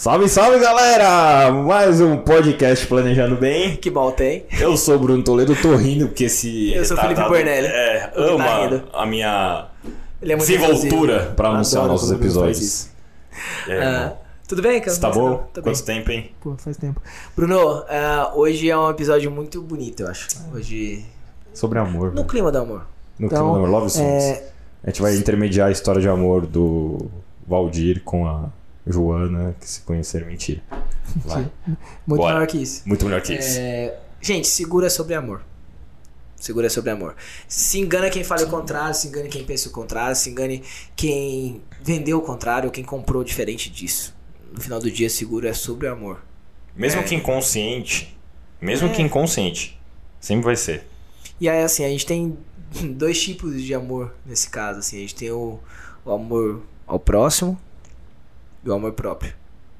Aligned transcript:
Salve, 0.00 0.30
salve 0.30 0.58
galera! 0.58 1.52
Mais 1.52 2.00
um 2.00 2.16
podcast 2.16 2.86
Planejando 2.86 3.36
Bem. 3.36 3.76
Que 3.76 3.90
bom 3.90 4.10
tem. 4.10 4.46
Eu 4.58 4.74
sou 4.74 4.96
o 4.96 4.98
Bruno 4.98 5.22
Toledo, 5.22 5.54
tô 5.54 5.76
rindo 5.76 6.06
porque 6.06 6.24
esse. 6.24 6.72
Eu 6.72 6.86
sou 6.86 6.96
o 6.96 7.00
Felipe 7.02 7.20
Bornelli. 7.20 7.66
É, 7.66 8.06
tá 8.06 8.12
ama 8.18 8.64
rindo. 8.64 8.88
a 8.94 9.04
minha 9.04 9.66
Ele 10.22 10.32
é 10.32 10.36
desenvoltura 10.36 11.34
pra 11.36 11.50
anunciar 11.50 11.82
Adoro 11.82 11.92
nossos 11.92 12.10
episódios. 12.12 12.88
É, 13.68 13.84
Ah, 13.84 14.12
tudo 14.48 14.62
bem, 14.62 14.80
cara? 14.80 14.90
Você 14.94 15.00
tá 15.02 15.10
bom? 15.10 15.46
Bem. 15.54 15.62
Quanto 15.64 15.84
tempo, 15.84 16.10
hein? 16.10 16.30
Pô, 16.40 16.56
faz 16.56 16.78
tempo. 16.78 17.02
Bruno, 17.36 17.84
ah, 17.86 18.32
hoje 18.34 18.70
é 18.70 18.78
um 18.78 18.88
episódio 18.88 19.30
muito 19.30 19.60
bonito, 19.60 20.04
eu 20.04 20.08
acho. 20.08 20.28
Hoje. 20.54 21.04
Sobre 21.52 21.78
amor. 21.78 22.08
No 22.08 22.14
velho. 22.14 22.26
clima 22.26 22.50
do 22.50 22.56
amor. 22.56 22.86
No 23.18 23.26
Então, 23.26 23.38
clima 23.52 23.58
do 23.58 23.66
amor, 23.66 23.68
Love 23.68 23.90
Songs. 23.90 24.24
É, 24.24 24.50
A 24.82 24.86
gente 24.88 25.02
vai 25.02 25.14
intermediar 25.14 25.68
a 25.68 25.70
história 25.70 26.00
de 26.00 26.08
amor 26.08 26.46
do 26.46 27.10
Valdir 27.46 28.00
com 28.02 28.26
a 28.26 28.48
Joana, 28.86 29.54
que 29.60 29.68
se 29.68 29.80
conheceram 29.82 30.26
mentira. 30.26 30.62
Vai. 31.24 31.50
muito 32.06 32.20
Bora. 32.20 32.34
maior 32.34 32.46
que 32.46 32.58
isso. 32.58 32.82
Muito 32.86 33.04
melhor 33.04 33.20
que 33.20 33.34
isso. 33.34 33.58
É, 33.58 33.98
gente, 34.20 34.48
segura 34.48 34.88
sobre 34.88 35.14
amor. 35.14 35.42
Segura 36.36 36.70
sobre 36.70 36.90
amor. 36.90 37.14
Se 37.46 37.78
engana 37.78 38.08
quem 38.08 38.24
fala 38.24 38.42
o 38.44 38.48
contrário, 38.48 38.94
se 38.94 39.08
engane 39.08 39.28
quem 39.28 39.44
pensa 39.44 39.68
o 39.68 39.72
contrário, 39.72 40.16
se 40.16 40.30
engane 40.30 40.62
quem 40.96 41.60
vendeu 41.82 42.18
o 42.18 42.22
contrário 42.22 42.66
ou 42.68 42.72
quem 42.72 42.82
comprou 42.82 43.22
diferente 43.22 43.68
disso. 43.70 44.16
No 44.50 44.60
final 44.60 44.80
do 44.80 44.90
dia, 44.90 45.10
seguro 45.10 45.46
é 45.46 45.52
sobre 45.52 45.86
amor. 45.86 46.24
Mesmo 46.74 47.00
é. 47.00 47.04
que 47.04 47.14
inconsciente, 47.14 48.16
mesmo 48.60 48.88
É. 48.88 48.92
que 48.92 49.02
inconsciente, 49.02 49.78
sempre 50.18 50.46
vai 50.46 50.56
ser. 50.56 50.86
E 51.38 51.48
aí, 51.48 51.62
assim, 51.62 51.84
a 51.84 51.88
gente 51.88 52.06
tem 52.06 52.38
dois 52.96 53.22
tipos 53.22 53.62
de 53.62 53.74
amor 53.74 54.14
nesse 54.24 54.48
caso, 54.48 54.78
assim. 54.78 54.96
A 54.96 55.00
gente 55.00 55.14
tem 55.14 55.30
o, 55.30 55.58
o 56.04 56.10
amor 56.10 56.62
ao 56.86 56.98
próximo 56.98 57.60
e 58.64 58.68
o 58.68 58.72
amor 58.74 58.92
próprio. 58.92 59.32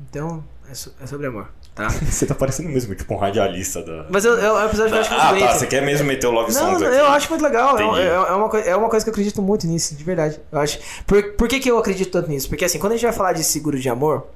Então, 0.09 0.43
é, 0.71 0.75
so- 0.75 0.93
é 1.01 1.07
sobre 1.07 1.27
amor, 1.27 1.49
tá? 1.75 1.89
Você 2.09 2.25
tá 2.27 2.35
parecendo 2.35 2.69
mesmo, 2.71 2.95
tipo 2.95 3.13
um 3.15 3.19
radialista 3.19 3.83
da. 3.83 4.07
Mas 4.09 4.25
eu, 4.25 4.33
eu, 4.39 4.55
um 4.55 4.65
episódio 4.65 4.93
que 4.93 4.97
eu 4.97 5.01
acho 5.01 5.11
muito 5.11 5.23
Ah, 5.23 5.29
bonito. 5.29 5.47
tá. 5.47 5.55
Você 5.59 5.67
quer 5.67 5.83
mesmo 5.83 6.07
meter 6.07 6.27
o 6.27 6.31
Love 6.31 6.53
Songs 6.53 6.81
não, 6.81 6.89
aqui? 6.89 6.97
eu 6.99 7.07
acho 7.09 7.29
muito 7.31 7.43
legal. 7.43 7.79
É, 7.79 8.03
é- 8.03 8.07
é 8.09 8.19
uma, 8.33 8.59
é 8.61 8.77
uma 8.77 8.89
coisa 8.89 9.05
que 9.05 9.11
eu 9.11 9.13
acredito 9.13 9.43
muito 9.43 9.67
nisso, 9.67 9.95
de 9.95 10.03
verdade. 10.05 10.41
Eu 10.51 10.59
acho. 10.59 10.79
Por, 11.07 11.33
por 11.35 11.49
que, 11.49 11.61
que 11.61 11.71
eu 11.71 11.77
acredito 11.79 12.11
tanto 12.11 12.31
nisso? 12.31 12.49
Porque 12.49 12.65
assim, 12.65 12.79
quando 12.79 12.93
a 12.93 12.97
gente 12.97 13.05
vai 13.05 13.13
falar 13.13 13.33
de 13.35 13.45
seguro 13.45 13.79
de 13.79 13.89
amor, 13.91 14.27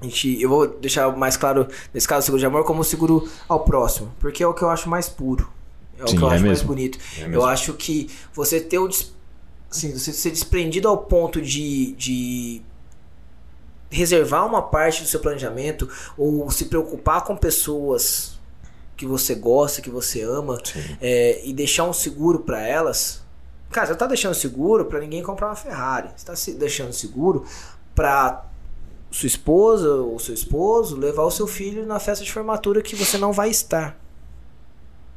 a 0.00 0.04
gente, 0.04 0.40
eu 0.40 0.48
vou 0.48 0.66
deixar 0.68 1.10
mais 1.16 1.36
claro, 1.36 1.66
nesse 1.92 2.06
caso, 2.06 2.24
seguro 2.26 2.38
de 2.40 2.46
amor, 2.46 2.64
como 2.64 2.84
seguro 2.84 3.28
ao 3.48 3.60
próximo. 3.64 4.12
Porque 4.20 4.42
é 4.42 4.46
o 4.46 4.54
que 4.54 4.62
eu 4.62 4.70
acho 4.70 4.88
mais 4.88 5.08
puro. 5.08 5.50
É 5.98 6.04
o 6.04 6.08
Sim, 6.08 6.16
que 6.16 6.22
eu 6.22 6.30
é 6.30 6.34
acho 6.34 6.44
mais 6.44 6.58
mesmo. 6.58 6.68
bonito. 6.68 6.98
É 7.18 7.28
eu 7.34 7.44
acho 7.44 7.72
que 7.74 8.08
você 8.32 8.60
ter 8.60 8.78
o. 8.78 8.88
Assim, 9.70 9.92
você 9.98 10.12
ser 10.12 10.30
desprendido 10.30 10.86
ao 10.88 10.98
ponto 10.98 11.40
de. 11.40 11.92
de 11.92 12.62
reservar 13.94 14.46
uma 14.46 14.60
parte 14.60 15.02
do 15.02 15.08
seu 15.08 15.20
planejamento 15.20 15.88
ou 16.18 16.50
se 16.50 16.66
preocupar 16.66 17.22
com 17.24 17.36
pessoas 17.36 18.38
que 18.96 19.06
você 19.06 19.34
gosta, 19.34 19.82
que 19.82 19.90
você 19.90 20.22
ama, 20.22 20.60
é, 21.00 21.40
e 21.44 21.52
deixar 21.52 21.84
um 21.84 21.92
seguro 21.92 22.40
pra 22.40 22.60
elas. 22.60 23.22
Cara, 23.70 23.88
você 23.88 23.94
tá 23.94 24.06
deixando 24.06 24.34
seguro 24.34 24.84
pra 24.84 25.00
ninguém 25.00 25.22
comprar 25.22 25.48
uma 25.48 25.56
Ferrari. 25.56 26.10
Você 26.16 26.26
tá 26.26 26.36
se 26.36 26.52
deixando 26.52 26.92
seguro 26.92 27.44
pra 27.94 28.46
sua 29.10 29.26
esposa 29.26 29.94
ou 29.94 30.18
seu 30.18 30.34
esposo 30.34 30.96
levar 30.96 31.22
o 31.22 31.30
seu 31.30 31.46
filho 31.46 31.86
na 31.86 31.98
festa 31.98 32.24
de 32.24 32.32
formatura 32.32 32.82
que 32.82 32.96
você 32.96 33.18
não 33.18 33.32
vai 33.32 33.48
estar. 33.48 33.98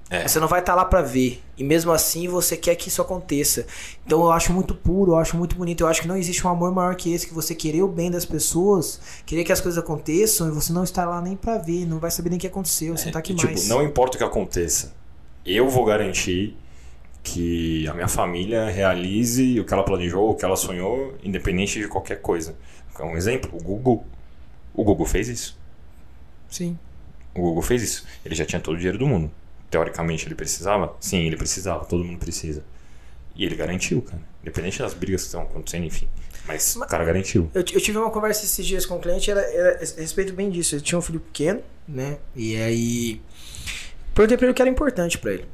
É. 0.09 0.25
Você 0.25 0.39
não 0.39 0.47
vai 0.47 0.61
estar 0.61 0.73
lá 0.73 0.85
pra 0.85 1.01
ver. 1.01 1.43
E 1.57 1.63
mesmo 1.63 1.91
assim 1.91 2.27
você 2.29 2.55
quer 2.55 2.75
que 2.75 2.87
isso 2.87 3.01
aconteça. 3.01 3.65
Então 4.05 4.21
eu 4.21 4.31
acho 4.31 4.53
muito 4.53 4.73
puro, 4.73 5.11
eu 5.11 5.17
acho 5.17 5.35
muito 5.35 5.55
bonito. 5.55 5.83
Eu 5.83 5.87
acho 5.87 6.01
que 6.01 6.07
não 6.07 6.15
existe 6.15 6.45
um 6.47 6.49
amor 6.49 6.71
maior 6.71 6.95
que 6.95 7.11
esse, 7.13 7.27
que 7.27 7.33
você 7.33 7.53
querer 7.53 7.81
o 7.83 7.87
bem 7.89 8.09
das 8.09 8.25
pessoas, 8.25 9.01
querer 9.25 9.43
que 9.43 9.51
as 9.51 9.59
coisas 9.59 9.77
aconteçam 9.77 10.47
e 10.47 10.51
você 10.51 10.71
não 10.71 10.83
estar 10.83 11.05
lá 11.05 11.21
nem 11.21 11.35
pra 11.35 11.57
ver, 11.57 11.85
não 11.85 11.99
vai 11.99 12.09
saber 12.09 12.29
nem 12.29 12.37
o 12.37 12.39
que 12.39 12.47
aconteceu, 12.47 12.95
você 12.95 13.11
tá 13.11 13.19
aqui 13.19 13.33
E, 13.33 13.35
tipo, 13.35 13.51
mais. 13.51 13.67
não 13.67 13.83
importa 13.83 14.15
o 14.15 14.17
que 14.17 14.23
aconteça, 14.23 14.93
eu 15.45 15.67
vou 15.69 15.83
garantir 15.83 16.55
que 17.21 17.85
a 17.89 17.93
minha 17.93 18.07
família 18.07 18.69
realize 18.69 19.59
o 19.59 19.65
que 19.65 19.73
ela 19.73 19.83
planejou, 19.83 20.29
o 20.29 20.35
que 20.35 20.45
ela 20.45 20.55
sonhou, 20.55 21.15
independente 21.21 21.79
de 21.81 21.87
qualquer 21.89 22.21
coisa. 22.21 22.55
Um 22.99 23.17
exemplo, 23.17 23.51
o 23.53 23.61
Google. 23.61 24.05
O 24.73 24.83
Google 24.83 25.05
fez 25.05 25.27
isso. 25.27 25.57
Sim. 26.49 26.77
O 27.35 27.41
Google 27.41 27.61
fez 27.61 27.83
isso. 27.83 28.05
Ele 28.25 28.33
já 28.33 28.45
tinha 28.45 28.59
todo 28.61 28.75
o 28.75 28.77
dinheiro 28.77 28.97
do 28.97 29.05
mundo. 29.05 29.29
Teoricamente 29.69 30.25
ele 30.27 30.35
precisava? 30.35 30.95
Sim, 30.99 31.25
ele 31.25 31.37
precisava. 31.37 31.85
Todo 31.85 32.03
mundo 32.03 32.19
precisa. 32.19 32.63
E 33.35 33.45
ele 33.45 33.55
garantiu, 33.55 34.01
cara. 34.01 34.21
Independente 34.41 34.79
das 34.79 34.93
brigas 34.93 35.21
que 35.21 35.27
estão 35.27 35.41
acontecendo, 35.41 35.85
enfim. 35.85 36.07
Mas 36.47 36.75
o 36.75 36.79
cara 36.87 37.03
garantiu. 37.03 37.51
Eu, 37.53 37.59
eu 37.59 37.81
tive 37.81 37.97
uma 37.97 38.09
conversa 38.09 38.45
esses 38.45 38.65
dias 38.65 38.85
com 38.85 38.95
um 38.95 39.01
cliente, 39.01 39.29
era, 39.29 39.41
era 39.41 39.75
a 39.75 40.01
respeito 40.01 40.33
bem 40.33 40.49
disso. 40.49 40.75
Ele 40.75 40.81
tinha 40.81 40.97
um 40.97 41.01
filho 41.01 41.19
pequeno, 41.19 41.61
né? 41.87 42.17
E 42.35 42.55
aí. 42.55 43.21
Perguntei 44.15 44.37
pra 44.37 44.45
ele 44.45 44.51
o 44.51 44.55
que 44.55 44.61
era 44.61 44.71
importante 44.71 45.17
pra 45.17 45.33
ele. 45.33 45.45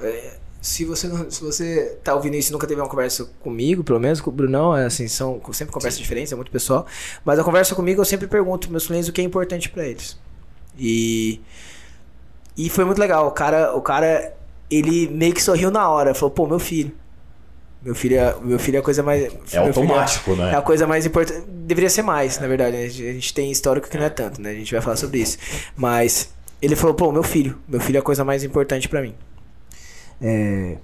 É, 0.00 0.38
se 0.62 0.84
você 0.84 1.08
não, 1.08 1.30
se 1.30 1.42
você 1.42 1.98
tá 2.02 2.14
ouvindo 2.14 2.36
isso 2.36 2.50
e 2.50 2.52
nunca 2.52 2.66
teve 2.66 2.80
uma 2.80 2.88
conversa 2.88 3.24
comigo, 3.40 3.84
pelo 3.84 4.00
menos 4.00 4.20
com 4.20 4.30
o 4.30 4.32
Brunão, 4.32 4.76
é 4.76 4.86
assim, 4.86 5.06
são 5.08 5.40
sempre 5.52 5.74
conversas 5.74 6.00
diferentes, 6.00 6.32
é 6.32 6.36
muito 6.36 6.50
pessoal. 6.50 6.86
Mas 7.24 7.38
a 7.38 7.44
conversa 7.44 7.74
comigo 7.74 8.00
eu 8.00 8.04
sempre 8.04 8.26
pergunto 8.26 8.60
pros 8.60 8.70
meus 8.70 8.86
clientes 8.86 9.08
o 9.08 9.12
que 9.12 9.20
é 9.20 9.24
importante 9.24 9.68
pra 9.68 9.86
eles. 9.86 10.18
E. 10.78 11.40
E 12.56 12.68
foi 12.68 12.84
muito 12.84 12.98
legal. 12.98 13.26
O 13.28 13.30
cara, 13.30 13.74
o 13.74 13.80
cara, 13.80 14.34
ele 14.70 15.08
meio 15.08 15.32
que 15.32 15.42
sorriu 15.42 15.70
na 15.70 15.88
hora. 15.88 16.14
Falou, 16.14 16.30
pô, 16.30 16.46
meu 16.46 16.58
filho. 16.58 16.92
Meu 17.82 17.94
filho 17.96 18.16
é, 18.16 18.36
meu 18.40 18.58
filho 18.58 18.76
é 18.76 18.80
a 18.80 18.82
coisa 18.82 19.02
mais. 19.02 19.24
É 19.24 19.30
é- 19.52 19.58
automático, 19.58 20.32
é 20.32 20.36
né? 20.36 20.56
a 20.56 20.62
coisa 20.62 20.86
mais 20.86 21.04
importante. 21.04 21.44
Deveria 21.48 21.90
ser 21.90 22.02
mais, 22.02 22.38
na 22.38 22.46
verdade. 22.46 22.76
né? 22.76 22.84
A 22.84 22.88
gente 22.88 23.08
a 23.08 23.12
gente 23.12 23.34
tem 23.34 23.50
histórico 23.50 23.88
que 23.88 23.96
não 23.98 24.04
é 24.04 24.10
tanto, 24.10 24.40
né? 24.40 24.50
A 24.50 24.54
gente 24.54 24.72
vai 24.72 24.80
falar 24.80 24.96
sobre 24.96 25.18
isso. 25.20 25.36
Mas 25.76 26.32
ele 26.60 26.76
falou, 26.76 26.94
pô, 26.94 27.10
meu 27.10 27.22
filho. 27.24 27.58
Meu 27.66 27.80
filho 27.80 27.96
é 27.96 28.00
a 28.00 28.02
coisa 28.02 28.24
mais 28.24 28.44
importante 28.44 28.88
pra 28.88 29.02
mim. 29.02 29.14
É... 30.20 30.76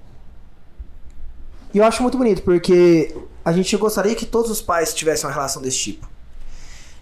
E 1.72 1.78
eu 1.78 1.84
acho 1.84 2.02
muito 2.02 2.16
bonito, 2.18 2.42
porque 2.42 3.14
a 3.44 3.52
gente 3.52 3.76
gostaria 3.76 4.14
que 4.14 4.26
todos 4.26 4.50
os 4.50 4.60
pais 4.60 4.92
tivessem 4.94 5.28
uma 5.28 5.32
relação 5.34 5.62
desse 5.62 5.78
tipo. 5.78 6.08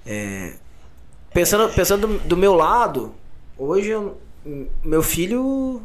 É... 0.04 0.52
Pensando, 1.32 1.72
pensando 1.72 2.06
do, 2.06 2.18
do 2.18 2.36
meu 2.36 2.54
lado, 2.54 3.14
hoje 3.56 3.88
eu- 3.90 4.18
meu 4.84 5.02
filho. 5.02 5.80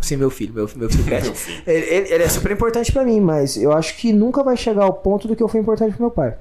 Sim, 0.00 0.16
meu 0.16 0.30
filho, 0.30 0.52
meu, 0.52 0.68
meu 0.74 0.90
filho. 0.90 1.04
Meu 1.04 1.34
filho. 1.34 1.62
Ele, 1.66 1.86
ele- 1.86 2.14
ele 2.14 2.24
é 2.24 2.28
super 2.28 2.50
importante 2.50 2.90
pra 2.90 3.04
mim, 3.04 3.20
mas 3.20 3.56
eu 3.56 3.72
acho 3.72 3.96
que 3.96 4.12
nunca 4.12 4.42
vai 4.42 4.56
chegar 4.56 4.84
ao 4.84 4.92
ponto 4.94 5.28
do 5.28 5.36
que 5.36 5.42
eu 5.42 5.48
fui 5.48 5.60
importante 5.60 5.92
pro 5.92 6.02
meu 6.02 6.10
pai. 6.10 6.34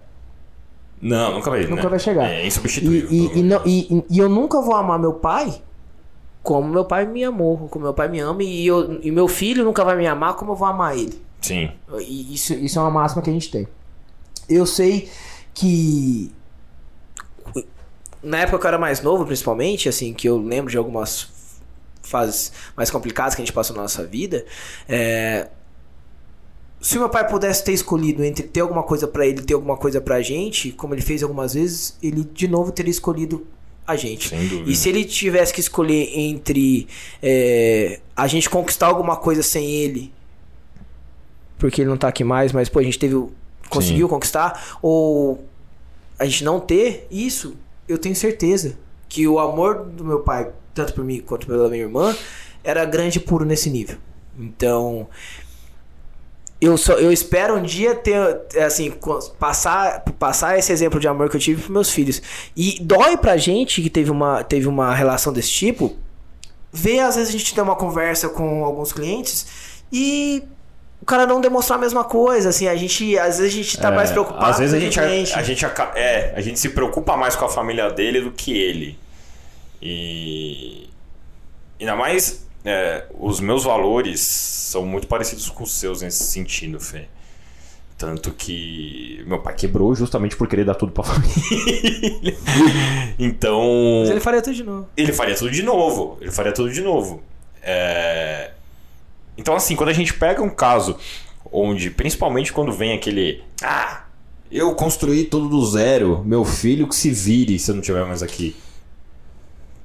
Não, 1.01 1.33
nunca 1.35 1.49
vai. 1.49 1.66
Nunca 1.66 1.83
né? 1.83 1.89
vai 1.89 1.99
chegar. 1.99 2.29
É 2.29 2.45
insubstituível. 2.45 3.09
e, 3.11 3.39
e, 3.39 3.44
não- 3.44 3.61
e- 3.66 3.88
e- 3.97 4.05
e 4.11 4.19
eu 4.19 4.27
nunca 4.29 4.61
vou 4.61 4.75
amar 4.75 4.97
meu 4.99 5.13
pai 5.13 5.61
como 6.44 6.67
meu 6.67 6.85
pai 6.85 7.05
me 7.05 7.23
amou, 7.23 7.67
como 7.69 7.85
meu 7.85 7.93
pai 7.93 8.07
me 8.07 8.19
ama, 8.19 8.41
e, 8.41 8.66
eu, 8.66 8.99
e 9.03 9.11
meu 9.11 9.28
filho 9.28 9.63
nunca 9.63 9.83
vai 9.85 9.95
me 9.95 10.07
amar 10.07 10.35
como 10.35 10.51
eu 10.53 10.55
vou 10.55 10.67
amar 10.67 10.97
ele. 10.97 11.22
Sim. 11.39 11.72
E 11.99 12.33
isso, 12.33 12.53
isso 12.53 12.79
é 12.79 12.81
uma 12.81 12.89
máxima 12.91 13.22
que 13.22 13.29
a 13.29 13.33
gente 13.33 13.51
tem. 13.51 13.67
Eu 14.49 14.66
sei 14.66 15.07
que. 15.53 16.31
Na 18.23 18.39
época 18.39 18.59
que 18.59 18.66
eu 18.66 18.67
era 18.67 18.78
mais 18.78 19.01
novo, 19.01 19.25
principalmente, 19.25 19.89
assim, 19.89 20.13
que 20.13 20.28
eu 20.29 20.38
lembro 20.38 20.69
de 20.69 20.78
algumas 20.78 21.29
fases 22.11 22.51
mais 22.77 22.91
complicadas 22.91 23.33
que 23.33 23.41
a 23.41 23.45
gente 23.45 23.53
passou 23.53 23.75
na 23.75 23.81
nossa 23.83 24.05
vida. 24.05 24.45
é, 24.88 25.47
Se 26.79 26.97
meu 26.97 27.09
pai 27.09 27.27
pudesse 27.27 27.63
ter 27.63 27.73
escolhido 27.73 28.23
entre 28.23 28.44
ter 28.44 28.59
alguma 28.61 28.83
coisa 28.83 29.07
pra 29.07 29.25
ele 29.25 29.41
ter 29.41 29.53
alguma 29.53 29.77
coisa 29.77 30.01
pra 30.01 30.22
gente, 30.22 30.72
como 30.72 30.94
ele 30.94 31.01
fez 31.01 31.23
algumas 31.23 31.53
vezes, 31.53 31.95
ele 32.01 32.23
de 32.33 32.47
novo 32.47 32.72
teria 32.72 32.91
escolhido 32.91 33.45
a 33.85 33.95
gente. 33.95 34.33
E 34.67 34.75
se 34.75 34.89
ele 34.89 35.03
tivesse 35.05 35.53
que 35.53 35.59
escolher 35.59 36.09
entre 36.17 36.88
é, 37.22 37.99
a 38.16 38.28
gente 38.28 38.49
conquistar 38.49 38.87
alguma 38.87 39.16
coisa 39.16 39.43
sem 39.43 39.69
ele, 39.69 40.11
porque 41.59 41.81
ele 41.81 41.90
não 41.90 41.97
tá 41.97 42.08
aqui 42.08 42.23
mais, 42.23 42.52
mas 42.52 42.67
pô, 42.69 42.79
a 42.79 42.84
gente 42.84 42.97
teve, 42.97 43.13
conseguiu 43.69 44.09
conquistar, 44.09 44.78
ou 44.81 45.46
a 46.17 46.25
gente 46.25 46.43
não 46.43 46.59
ter 46.59 47.08
isso, 47.11 47.55
eu 47.87 47.97
tenho 47.99 48.16
certeza 48.16 48.78
que 49.08 49.28
o 49.28 49.37
amor 49.37 49.85
do 49.85 50.03
meu 50.03 50.22
pai, 50.22 50.49
tanto 50.73 50.94
por 50.94 51.03
mim 51.03 51.20
quanto 51.20 51.47
pela 51.47 51.70
minha 51.70 51.84
irmã, 51.84 52.16
era 52.64 52.85
grande 52.85 53.18
e 53.18 53.22
puro 53.22 53.46
nesse 53.46 53.70
nível. 53.70 53.97
Então, 54.38 55.08
eu 56.59 56.78
só 56.78 56.94
eu 56.94 57.12
espero 57.12 57.56
um 57.56 57.62
dia 57.64 57.96
ter 57.96 58.16
assim 58.64 58.94
passar 59.40 60.02
passar 60.20 60.58
esse 60.59 60.72
exemplo 60.72 61.00
de 61.00 61.08
amor 61.08 61.29
que 61.29 61.35
eu 61.35 61.40
tive 61.41 61.62
pros 61.62 61.72
meus 61.73 61.90
filhos 61.90 62.22
e 62.56 62.78
dói 62.82 63.18
pra 63.18 63.35
gente 63.35 63.82
que 63.82 63.90
teve 63.90 64.12
uma 64.12 64.44
teve 64.44 64.68
uma 64.68 64.94
relação 64.94 65.34
desse 65.34 65.50
tipo 65.50 65.97
ver 66.72 67.00
às 67.00 67.16
vezes 67.16 67.29
a 67.34 67.38
gente 67.38 67.53
ter 67.56 67.62
uma 67.62 67.76
conversa 67.76 68.29
com 68.29 68.64
alguns 68.64 68.94
clientes 68.94 69.47
e 69.91 70.44
o 71.02 71.06
cara 71.06 71.26
não 71.26 71.41
demonstrar 71.41 71.79
a 71.79 71.82
mesma 71.82 72.03
coisa 72.03 72.50
assim 72.50 72.68
a 72.68 72.76
gente 72.76 73.18
às 73.18 73.40
vezes 73.40 73.53
a 73.53 73.58
gente 73.58 73.78
tá 73.79 73.91
É, 73.91 73.96
mais 73.96 74.12
preocupado 74.12 74.46
Às 74.46 74.59
vezes 74.59 74.76
a 74.76 74.79
gente, 74.79 75.00
a, 75.00 75.41
gente 75.44 75.66
aca- 75.66 75.91
é, 75.96 76.32
a 76.35 76.41
gente 76.41 76.59
se 76.59 76.70
preocupa 76.70 77.18
mais 77.18 77.35
com 77.35 77.44
a 77.44 77.50
família 77.50 77.90
dele 77.90 78.22
do 78.22 78.32
que 78.32 78.56
ele. 78.56 79.00
E. 79.81 80.89
Ainda 81.79 81.95
mais, 81.95 82.45
é, 82.63 83.05
os 83.17 83.39
meus 83.39 83.63
valores 83.63 84.22
são 84.22 84.85
muito 84.85 85.07
parecidos 85.07 85.49
com 85.49 85.63
os 85.63 85.72
seus 85.72 86.01
nesse 86.01 86.23
sentido, 86.23 86.79
Fê. 86.79 87.07
Tanto 87.97 88.31
que 88.31 89.23
meu 89.28 89.39
pai 89.39 89.53
quebrou 89.53 89.93
justamente 89.93 90.35
por 90.35 90.47
querer 90.47 90.66
dar 90.66 90.75
tudo 90.75 90.91
pra 90.91 91.03
família. 91.05 92.37
então. 93.19 93.99
Mas 94.01 94.09
ele 94.09 94.19
faria 94.19 94.41
tudo 94.41 94.55
de 94.55 94.63
novo. 94.63 94.87
Ele 94.97 95.13
faria 95.13 95.35
tudo 95.35 95.51
de 95.51 95.63
novo. 95.63 96.17
Ele 96.22 96.31
faria 96.31 96.51
tudo 96.51 96.72
de 96.72 96.81
novo. 96.81 97.22
É... 97.61 98.51
Então, 99.37 99.55
assim, 99.55 99.75
quando 99.75 99.89
a 99.89 99.93
gente 99.93 100.13
pega 100.13 100.41
um 100.41 100.49
caso 100.49 100.97
onde, 101.51 101.89
principalmente 101.89 102.53
quando 102.53 102.72
vem 102.72 102.93
aquele. 102.93 103.43
Ah, 103.61 104.05
eu 104.51 104.73
construí 104.75 105.23
tudo 105.25 105.47
do 105.47 105.66
zero, 105.66 106.23
meu 106.25 106.43
filho 106.43 106.87
que 106.87 106.95
se 106.95 107.09
vire 107.09 107.57
se 107.57 107.72
eu 107.72 107.75
não 107.75 107.81
estiver 107.81 108.05
mais 108.05 108.22
aqui. 108.22 108.55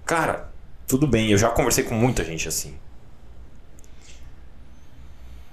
Cara, 0.07 0.53
tudo 0.87 1.07
bem, 1.07 1.33
eu 1.33 1.37
já 1.37 1.51
conversei 1.51 1.83
com 1.83 1.95
muita 1.95 2.25
gente 2.25 2.47
assim. 2.47 2.77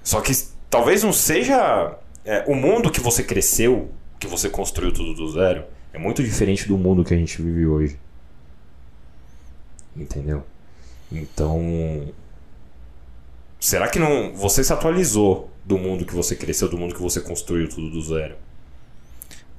Só 0.03 0.21
que 0.21 0.31
talvez 0.69 1.01
não 1.01 1.11
seja 1.11 1.97
é, 2.23 2.45
o 2.47 2.53
mundo 2.53 2.91
que 2.91 2.99
você 2.99 3.23
cresceu, 3.23 3.91
que 4.19 4.27
você 4.27 4.49
construiu 4.49 4.93
tudo 4.93 5.15
do 5.15 5.27
zero, 5.31 5.65
é 5.91 5.97
muito 5.97 6.23
diferente 6.23 6.67
do 6.67 6.77
mundo 6.77 7.03
que 7.03 7.15
a 7.15 7.17
gente 7.17 7.41
vive 7.41 7.65
hoje. 7.65 7.99
Entendeu? 9.95 10.43
Então. 11.11 12.13
Será 13.59 13.87
que 13.87 13.97
não. 13.97 14.33
Você 14.35 14.63
se 14.63 14.71
atualizou 14.71 15.49
do 15.65 15.77
mundo 15.79 16.05
que 16.05 16.13
você 16.13 16.35
cresceu, 16.35 16.69
do 16.69 16.77
mundo 16.77 16.93
que 16.93 17.01
você 17.01 17.21
construiu 17.21 17.69
tudo 17.69 17.89
do 17.89 18.01
zero? 18.01 18.35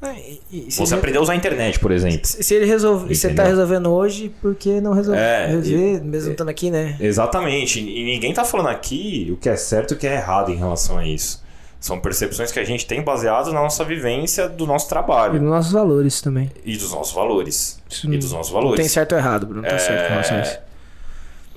É, 0.06 0.18
e- 0.20 0.40
e 0.68 0.70
Você 0.70 0.82
ele- 0.82 0.94
aprendeu 0.94 1.20
a 1.20 1.24
usar 1.24 1.32
a 1.32 1.36
internet, 1.36 1.78
por 1.80 1.90
exemplo. 1.90 2.20
Se 2.26 2.42
se 2.42 2.54
ele 2.54 2.66
resolve, 2.66 3.14
você 3.14 3.28
tá 3.28 3.32
Entendeu? 3.34 3.50
resolvendo 3.50 3.90
hoje, 3.90 4.28
por 4.42 4.54
que 4.54 4.80
não 4.80 4.92
resolver? 4.92 5.20
É, 5.20 5.46
resolver, 5.46 6.02
mesmo 6.04 6.30
estando 6.32 6.48
aqui, 6.48 6.70
né? 6.70 6.96
Exatamente. 7.00 7.80
E 7.80 8.04
ninguém 8.04 8.32
tá 8.34 8.44
falando 8.44 8.68
aqui 8.68 9.28
o 9.32 9.36
que 9.36 9.48
é 9.48 9.56
certo 9.56 9.92
e 9.92 9.94
o 9.94 9.98
que 9.98 10.06
é 10.06 10.14
errado 10.14 10.50
em 10.50 10.56
relação 10.56 10.98
a 10.98 11.06
isso. 11.06 11.42
São 11.80 12.00
percepções 12.00 12.50
que 12.50 12.58
a 12.58 12.64
gente 12.64 12.86
tem 12.86 13.02
baseadas 13.02 13.52
na 13.52 13.60
nossa 13.60 13.84
vivência 13.84 14.48
do 14.48 14.66
nosso 14.66 14.86
E 14.86 14.88
trabalho 14.88 15.34
nos 15.34 15.42
nossos 15.50 15.72
valores 15.72 16.20
também. 16.22 16.50
e 16.64 16.76
dos 16.78 16.92
nossos 16.92 17.12
valores. 17.14 17.78
Isso 17.90 18.06
E 18.06 18.10
não- 18.10 18.18
dos 18.18 18.32
nossos 18.32 18.52
Não 18.52 18.60
valores. 18.60 18.80
tem 18.80 18.88
certo 18.88 19.12
ou 19.12 19.18
errado, 19.18 19.46
Bruno. 19.46 19.62
Não 19.62 19.68
tá 19.68 19.78
certo 19.78 20.02
com 20.04 20.08
relação 20.08 20.36
a 20.38 20.40
isso. 20.40 20.58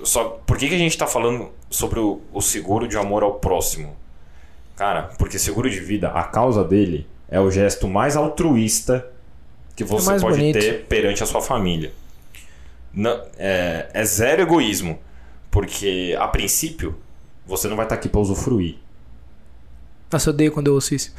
Só 0.04 0.40
por 0.46 0.58
que, 0.58 0.68
que 0.70 0.76
a 0.76 0.78
gente 0.78 0.98
tá 0.98 1.08
falando 1.08 1.50
sobre 1.70 2.00
o, 2.00 2.22
o 2.34 2.42
seguro 2.42 2.88
de 2.88 2.98
amor 2.98 3.24
ao 3.24 3.36
próximo? 3.36 3.96
Cara, 4.76 5.10
porque 5.18 5.40
seguro 5.40 5.70
de 5.70 5.80
vida, 5.80 6.10
a 6.10 6.24
causa 6.24 6.64
dele 6.64 7.08
é 7.30 7.40
o 7.40 7.50
gesto 7.52 7.88
mais 7.88 8.16
altruísta 8.16 9.06
que 9.76 9.84
você 9.84 10.06
mais 10.08 10.22
pode 10.22 10.38
bonito. 10.38 10.60
ter 10.60 10.86
perante 10.86 11.22
a 11.22 11.26
sua 11.26 11.42
família. 11.42 11.92
Não- 12.94 13.22
é, 13.38 13.88
é 13.94 14.04
zero 14.06 14.42
egoísmo. 14.42 15.00
Porque, 15.52 16.16
a 16.20 16.28
princípio, 16.28 16.96
você 17.46 17.68
não 17.68 17.76
vai 17.76 17.86
estar 17.86 17.96
aqui 17.96 18.10
para 18.10 18.20
usufruir. 18.20 18.76
Nossa, 20.12 20.30
eu 20.30 20.34
odeio 20.34 20.52
quando 20.52 20.68
eu 20.68 20.74
ouço 20.74 20.94
isso. 20.94 21.14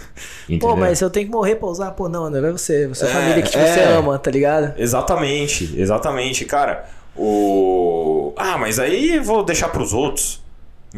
Entendeu? 0.49 0.69
Pô, 0.69 0.77
mas 0.77 1.01
eu 1.01 1.11
tenho 1.11 1.27
que 1.27 1.33
morrer 1.33 1.57
pra 1.57 1.67
usar? 1.69 1.91
Pô, 1.93 2.09
não, 2.09 2.25
André, 2.25 2.41
vai 2.41 2.53
você. 2.53 2.87
Você 2.89 3.05
é 3.05 3.09
a 3.09 3.11
É, 3.11 3.15
família 3.15 3.43
que 3.43 3.51
tipo, 3.51 3.63
é. 3.63 3.73
você 3.75 3.81
ama, 3.81 4.19
tá 4.19 4.31
ligado? 4.31 4.75
Exatamente, 4.79 5.75
exatamente, 5.81 6.45
cara. 6.45 6.89
O. 7.17 8.33
Ah, 8.37 8.57
mas 8.59 8.79
aí 8.79 9.19
vou 9.19 9.43
deixar 9.45 9.69
pros 9.69 9.93
outros. 9.93 10.41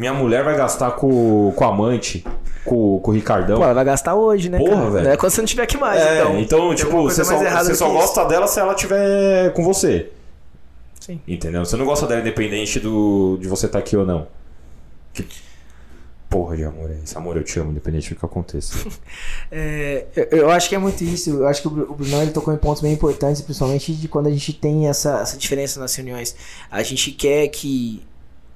Minha 0.01 0.13
mulher 0.15 0.43
vai 0.43 0.57
gastar 0.57 0.89
com, 0.93 1.53
com 1.55 1.63
o 1.63 1.67
amante, 1.67 2.25
com, 2.65 2.99
com 2.99 3.11
o 3.11 3.13
Ricardão. 3.13 3.57
Pô, 3.57 3.63
ela 3.63 3.73
vai 3.75 3.85
gastar 3.85 4.15
hoje, 4.15 4.49
né? 4.49 4.57
Porra, 4.57 4.71
cara? 4.77 4.89
velho. 4.89 5.03
Não 5.05 5.11
é 5.11 5.17
quando 5.17 5.31
você 5.31 5.41
não 5.41 5.45
tiver 5.47 5.61
aqui 5.61 5.77
mais, 5.77 6.01
É, 6.01 6.21
então. 6.21 6.39
então, 6.39 6.73
tipo, 6.75 7.03
você 7.03 7.23
só, 7.23 7.37
você 7.37 7.75
só 7.75 7.85
que 7.85 7.91
isso. 7.91 7.99
gosta 7.99 8.25
dela 8.25 8.47
se 8.47 8.59
ela 8.59 8.73
tiver 8.73 9.53
com 9.53 9.63
você. 9.63 10.09
Sim. 10.99 11.21
Entendeu? 11.27 11.63
Você 11.63 11.77
não 11.77 11.85
gosta 11.85 12.07
dela 12.07 12.19
independente 12.19 12.79
do, 12.79 13.37
de 13.39 13.47
você 13.47 13.67
estar 13.67 13.77
aqui 13.77 13.95
ou 13.95 14.03
não. 14.03 14.25
Que 15.13 15.23
porra 16.29 16.55
de 16.57 16.63
amor 16.63 16.89
é 16.89 16.95
esse? 17.03 17.15
Amor, 17.15 17.37
eu 17.37 17.43
te 17.43 17.59
amo, 17.59 17.69
independente 17.69 18.11
do 18.11 18.19
que 18.19 18.25
aconteça. 18.25 18.75
É, 19.53 20.05
eu, 20.15 20.25
eu 20.39 20.49
acho 20.49 20.67
que 20.69 20.73
é 20.75 20.77
muito 20.79 21.03
isso. 21.03 21.29
Eu 21.29 21.47
acho 21.47 21.61
que 21.61 21.67
o 21.67 21.71
Bru- 21.71 21.91
o 21.91 21.93
Brunão 21.93 22.21
ele 22.23 22.31
tocou 22.31 22.51
em 22.53 22.57
pontos 22.57 22.81
bem 22.81 22.93
importantes, 22.93 23.41
principalmente 23.41 23.93
de 23.93 24.07
quando 24.07 24.27
a 24.27 24.31
gente 24.31 24.51
tem 24.53 24.87
essa, 24.87 25.19
essa 25.19 25.37
diferença 25.37 25.79
nas 25.79 25.93
reuniões. 25.93 26.35
A 26.71 26.81
gente 26.81 27.11
quer 27.11 27.47
que 27.49 28.01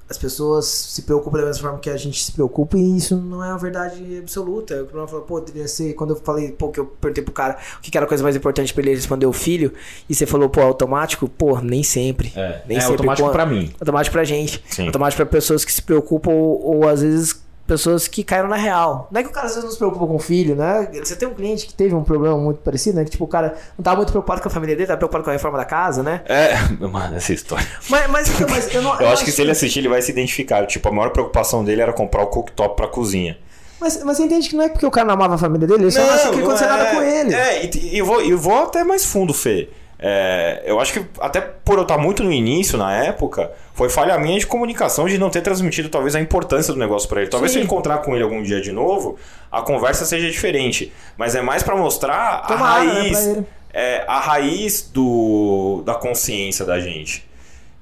as 0.09 0.17
pessoas 0.19 0.65
se 0.65 1.01
preocupem 1.01 1.41
da 1.41 1.47
mesma 1.47 1.61
forma 1.63 1.79
que 1.79 1.89
a 1.89 1.97
gente 1.97 2.23
se 2.23 2.31
preocupa 2.31 2.77
e 2.77 2.97
isso 2.97 3.15
não 3.15 3.43
é 3.43 3.47
uma 3.49 3.57
verdade 3.57 4.19
absoluta. 4.19 4.83
O 4.83 4.85
Bruno 4.85 5.07
falou, 5.07 5.23
pô, 5.25 5.39
deveria 5.41 5.67
ser. 5.67 5.93
Quando 5.93 6.11
eu 6.11 6.15
falei, 6.17 6.51
pô, 6.51 6.69
que 6.69 6.79
eu 6.79 6.85
perguntei 6.85 7.23
pro 7.23 7.33
cara 7.33 7.57
o 7.77 7.81
que 7.81 7.89
que 7.89 7.97
era 7.97 8.05
a 8.05 8.07
coisa 8.09 8.23
mais 8.23 8.35
importante 8.35 8.71
pra 8.73 8.81
ele, 8.83 8.91
ele 8.91 8.97
respondeu 8.97 9.29
o 9.29 9.33
filho, 9.33 9.73
e 10.07 10.13
você 10.13 10.25
falou, 10.27 10.47
pô, 10.47 10.61
automático? 10.61 11.27
Pô, 11.27 11.59
nem 11.59 11.81
sempre. 11.83 12.31
É, 12.35 12.61
Nem 12.67 12.77
é 12.77 12.81
sempre 12.81 12.93
automático 12.97 13.27
quando- 13.27 13.33
pra 13.33 13.45
mim. 13.45 13.73
Automático 13.79 14.13
pra 14.13 14.23
gente. 14.23 14.63
Sim. 14.69 14.85
Automático 14.87 15.17
pra 15.17 15.25
pessoas 15.25 15.65
que 15.65 15.73
se 15.73 15.81
preocupam 15.81 16.31
ou, 16.31 16.77
ou 16.77 16.87
às 16.87 17.01
vezes 17.01 17.43
pessoas 17.65 18.07
que 18.07 18.23
caíram 18.23 18.47
na 18.47 18.55
real. 18.55 19.07
Não 19.11 19.19
é 19.19 19.23
que 19.23 19.29
o 19.29 19.31
cara 19.31 19.47
às 19.47 19.53
vezes 19.53 19.63
não 19.63 19.71
se 19.71 19.77
preocupa 19.77 20.05
com 20.05 20.15
o 20.15 20.19
filho, 20.19 20.55
né? 20.55 20.87
Você 21.03 21.15
tem 21.15 21.27
um 21.27 21.33
cliente 21.33 21.65
que 21.65 21.73
teve 21.73 21.95
um 21.95 22.03
problema 22.03 22.37
muito 22.37 22.57
parecido, 22.57 22.97
né? 22.97 23.03
Que 23.03 23.11
tipo, 23.11 23.25
o 23.25 23.27
cara 23.27 23.55
não 23.77 23.83
tava 23.83 23.97
muito 23.97 24.11
preocupado 24.11 24.41
com 24.41 24.47
a 24.47 24.51
família 24.51 24.75
dele, 24.75 24.87
tava 24.87 24.97
preocupado 24.97 25.23
com 25.23 25.29
a 25.29 25.33
reforma 25.33 25.57
da 25.57 25.65
casa, 25.65 26.03
né? 26.03 26.21
É, 26.25 26.55
mano, 26.85 27.15
essa 27.15 27.33
história. 27.33 27.67
Mas, 27.89 28.09
mas, 28.09 28.29
então, 28.29 28.47
mas 28.49 28.73
eu 28.73 28.81
não. 28.81 28.99
Eu 28.99 29.09
acho 29.09 29.25
que 29.25 29.31
se 29.31 29.41
ele 29.41 29.51
assistir, 29.51 29.79
ele 29.79 29.89
vai 29.89 30.01
se 30.01 30.11
identificar. 30.11 30.65
Tipo, 30.65 30.89
a 30.89 30.91
maior 30.91 31.09
preocupação 31.11 31.63
dele 31.63 31.81
era 31.81 31.93
comprar 31.93 32.23
o 32.23 32.27
cooktop 32.27 32.75
pra 32.75 32.87
cozinha. 32.87 33.37
Mas, 33.79 34.01
mas 34.03 34.17
você 34.17 34.23
entende 34.23 34.49
que 34.49 34.55
não 34.55 34.63
é 34.63 34.69
porque 34.69 34.85
o 34.85 34.91
cara 34.91 35.07
não 35.07 35.13
amava 35.15 35.35
a 35.35 35.37
família 35.37 35.67
dele, 35.67 35.83
ele 35.83 35.91
só 35.91 36.01
não 36.01 36.13
achou 36.13 36.31
que 36.31 36.37
não 36.37 36.45
acontecia 36.45 36.67
nada 36.67 36.91
com 36.91 37.01
ele. 37.01 37.33
É, 37.33 37.65
e, 37.65 37.93
e 37.93 37.97
eu, 37.97 38.05
vou, 38.05 38.21
eu 38.21 38.37
vou 38.37 38.63
até 38.63 38.83
mais 38.83 39.05
fundo, 39.05 39.33
Fê. 39.33 39.69
É, 39.97 40.63
eu 40.65 40.79
acho 40.79 40.93
que 40.93 41.05
até 41.19 41.39
por 41.39 41.77
eu 41.77 41.83
estar 41.83 41.97
muito 41.97 42.23
no 42.23 42.31
início, 42.31 42.77
na 42.77 42.93
época, 42.93 43.51
foi 43.73 43.89
falha 43.89 44.17
minha 44.17 44.37
de 44.37 44.45
comunicação 44.45 45.07
de 45.07 45.17
não 45.17 45.29
ter 45.29 45.41
transmitido 45.41 45.89
talvez 45.89 46.15
a 46.15 46.19
importância 46.19 46.73
do 46.73 46.79
negócio 46.79 47.07
pra 47.07 47.21
ele. 47.21 47.29
Talvez 47.29 47.51
Sim. 47.51 47.59
se 47.59 47.61
eu 47.61 47.65
encontrar 47.65 47.99
com 47.99 48.13
ele 48.13 48.23
algum 48.23 48.43
dia 48.43 48.61
de 48.61 48.71
novo, 48.71 49.17
a 49.51 49.61
conversa 49.61 50.05
seja 50.05 50.29
diferente. 50.29 50.91
Mas 51.17 51.35
é 51.35 51.41
mais 51.41 51.63
pra 51.63 51.75
mostrar 51.75 52.39
a 52.39 52.47
Tomara, 52.47 52.83
né, 52.83 52.91
raiz, 52.93 53.19
pra 53.19 53.31
ele. 53.31 53.45
é, 53.73 54.03
a 54.07 54.19
raiz 54.19 54.89
do, 54.93 55.81
da 55.85 55.95
consciência 55.95 56.65
da 56.65 56.79
gente. 56.79 57.27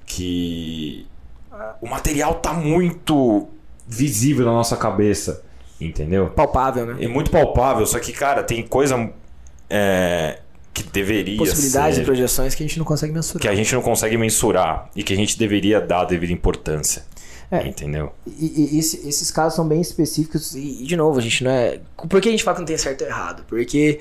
Que 0.06 1.08
o 1.82 1.88
material 1.90 2.36
tá 2.36 2.54
muito 2.54 3.48
visível 3.88 4.46
na 4.46 4.52
nossa 4.52 4.78
cabeça, 4.78 5.44
entendeu? 5.80 6.28
Palpável, 6.30 6.86
né? 6.86 7.04
É 7.04 7.08
muito 7.08 7.32
palpável, 7.32 7.86
só 7.86 8.00
que, 8.00 8.14
cara, 8.14 8.44
tem 8.44 8.66
coisa 8.66 9.10
é, 9.70 10.40
que 10.74 10.84
deveria 10.84 11.38
Possibilidades 11.38 11.98
e 11.98 12.00
ser, 12.02 12.06
projeções 12.06 12.56
que 12.56 12.64
a 12.64 12.68
gente 12.68 12.80
não 12.80 12.86
consegue 12.86 13.14
mensurar. 13.14 13.42
que 13.42 13.48
a 13.48 13.56
gente 13.56 13.74
não 13.74 13.82
consegue 13.82 14.18
mensurar 14.18 14.90
e 14.96 15.04
que 15.04 15.14
a 15.14 15.16
gente 15.16 15.38
deveria 15.38 15.80
dar 15.80 16.02
a 16.02 16.06
devida 16.06 16.34
importância. 16.34 17.04
É. 17.52 17.68
Entendeu? 17.68 18.12
E, 18.26 18.72
e 18.76 18.80
esse- 18.80 19.08
esses 19.08 19.30
casos 19.30 19.56
são 19.56 19.68
bem 19.68 19.80
específicos 19.80 20.56
e, 20.56 20.82
e, 20.82 20.86
de 20.86 20.96
novo, 20.98 21.20
a 21.20 21.22
gente 21.22 21.44
não 21.44 21.52
é. 21.52 21.80
Por 22.10 22.20
que 22.20 22.28
a 22.28 22.32
gente 22.32 22.44
fala 22.44 22.56
que 22.56 22.62
não 22.62 22.66
tem 22.66 22.78
certo 22.80 23.02
ou 23.04 23.08
errado? 23.08 23.44
Porque 23.48 24.00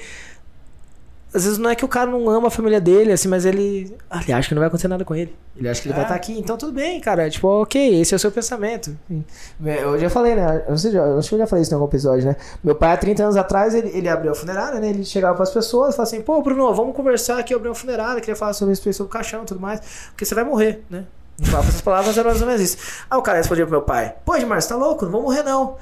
às 1.35 1.45
vezes 1.45 1.59
não 1.59 1.71
é 1.71 1.75
que 1.75 1.85
o 1.85 1.89
cara 1.89 2.11
não 2.11 2.29
ama 2.29 2.49
a 2.49 2.51
família 2.51 2.81
dele, 2.81 3.13
assim, 3.13 3.29
mas 3.29 3.45
ele, 3.47 3.97
ah, 4.11 4.21
ele 4.23 4.33
acha 4.33 4.49
que 4.49 4.55
não 4.55 4.61
vai 4.61 4.69
acontecer 4.69 4.89
nada 4.89 5.05
com 5.05 5.15
ele. 5.15 5.35
Ele 5.57 5.69
acha 5.69 5.81
que 5.81 5.89
ele 5.89 5.95
vai 5.95 6.03
É. 6.03 6.07
estar 6.07 6.15
aqui, 6.15 6.39
então 6.39 6.57
tudo 6.57 6.73
bem, 6.73 7.01
cara. 7.01 7.29
Tipo, 7.31 7.49
ok, 7.63 8.01
esse 8.01 8.13
é 8.13 8.17
o 8.17 8.19
seu 8.19 8.31
pensamento. 8.31 8.97
Eu 9.65 9.99
já 9.99 10.11
falei, 10.11 10.35
né? 10.35 10.63
Eu 10.67 10.71
não 10.71 10.79
sei, 10.79 10.97
eu 10.97 11.19
acho 11.19 11.29
que 11.29 11.35
eu 11.35 11.39
já 11.39 11.47
falei 11.47 11.63
isso 11.63 11.71
em 11.73 11.75
algum 11.75 11.87
episódio, 11.87 12.27
né? 12.27 12.37
Meu 12.63 12.75
pai, 12.75 12.93
há 12.93 12.97
30 12.97 13.23
anos 13.23 13.37
atrás, 13.37 13.75
ele, 13.75 13.89
ele 13.97 14.09
abriu 14.09 14.33
a 14.33 14.35
funerária, 14.35 14.79
né? 14.81 14.91
Ele 14.91 15.05
chegava 15.05 15.35
para 15.35 15.45
as 15.45 15.51
pessoas 15.51 15.95
e 15.95 15.97
falava 15.97 16.09
assim: 16.15 16.23
pô, 16.23 16.41
Bruno, 16.43 16.73
vamos 16.75 16.95
conversar 16.95 17.39
aqui, 17.39 17.55
eu 17.55 17.59
abri 17.59 17.69
uma 17.69 17.75
funerária, 17.75 18.21
queria 18.21 18.37
falar 18.37 18.53
sobre 18.53 18.73
isso, 18.75 18.83
sobre 18.93 19.09
o 19.11 19.13
caixão 19.13 19.43
e 19.43 19.47
tudo 19.47 19.61
mais, 19.61 19.81
porque 20.11 20.25
você 20.25 20.35
vai 20.35 20.45
morrer, 20.45 20.83
né? 20.91 21.05
Ele 21.39 21.49
falava 21.51 21.69
essas 21.69 21.81
palavras 21.81 22.17
eram 22.19 22.29
mais 22.31 22.41
ou 22.43 22.47
menos 22.47 22.61
isso. 22.63 22.77
Aí 23.11 23.19
o 23.19 23.23
cara 23.23 23.39
respondia 23.39 23.65
pro 23.65 23.73
meu 23.73 23.83
pai: 23.83 24.15
pô, 24.25 24.37
Edmar, 24.37 24.61
você 24.61 24.69
tá 24.69 24.77
louco? 24.77 25.05
Não 25.07 25.13
vou 25.13 25.23
morrer, 25.23 25.43
não. 25.43 25.77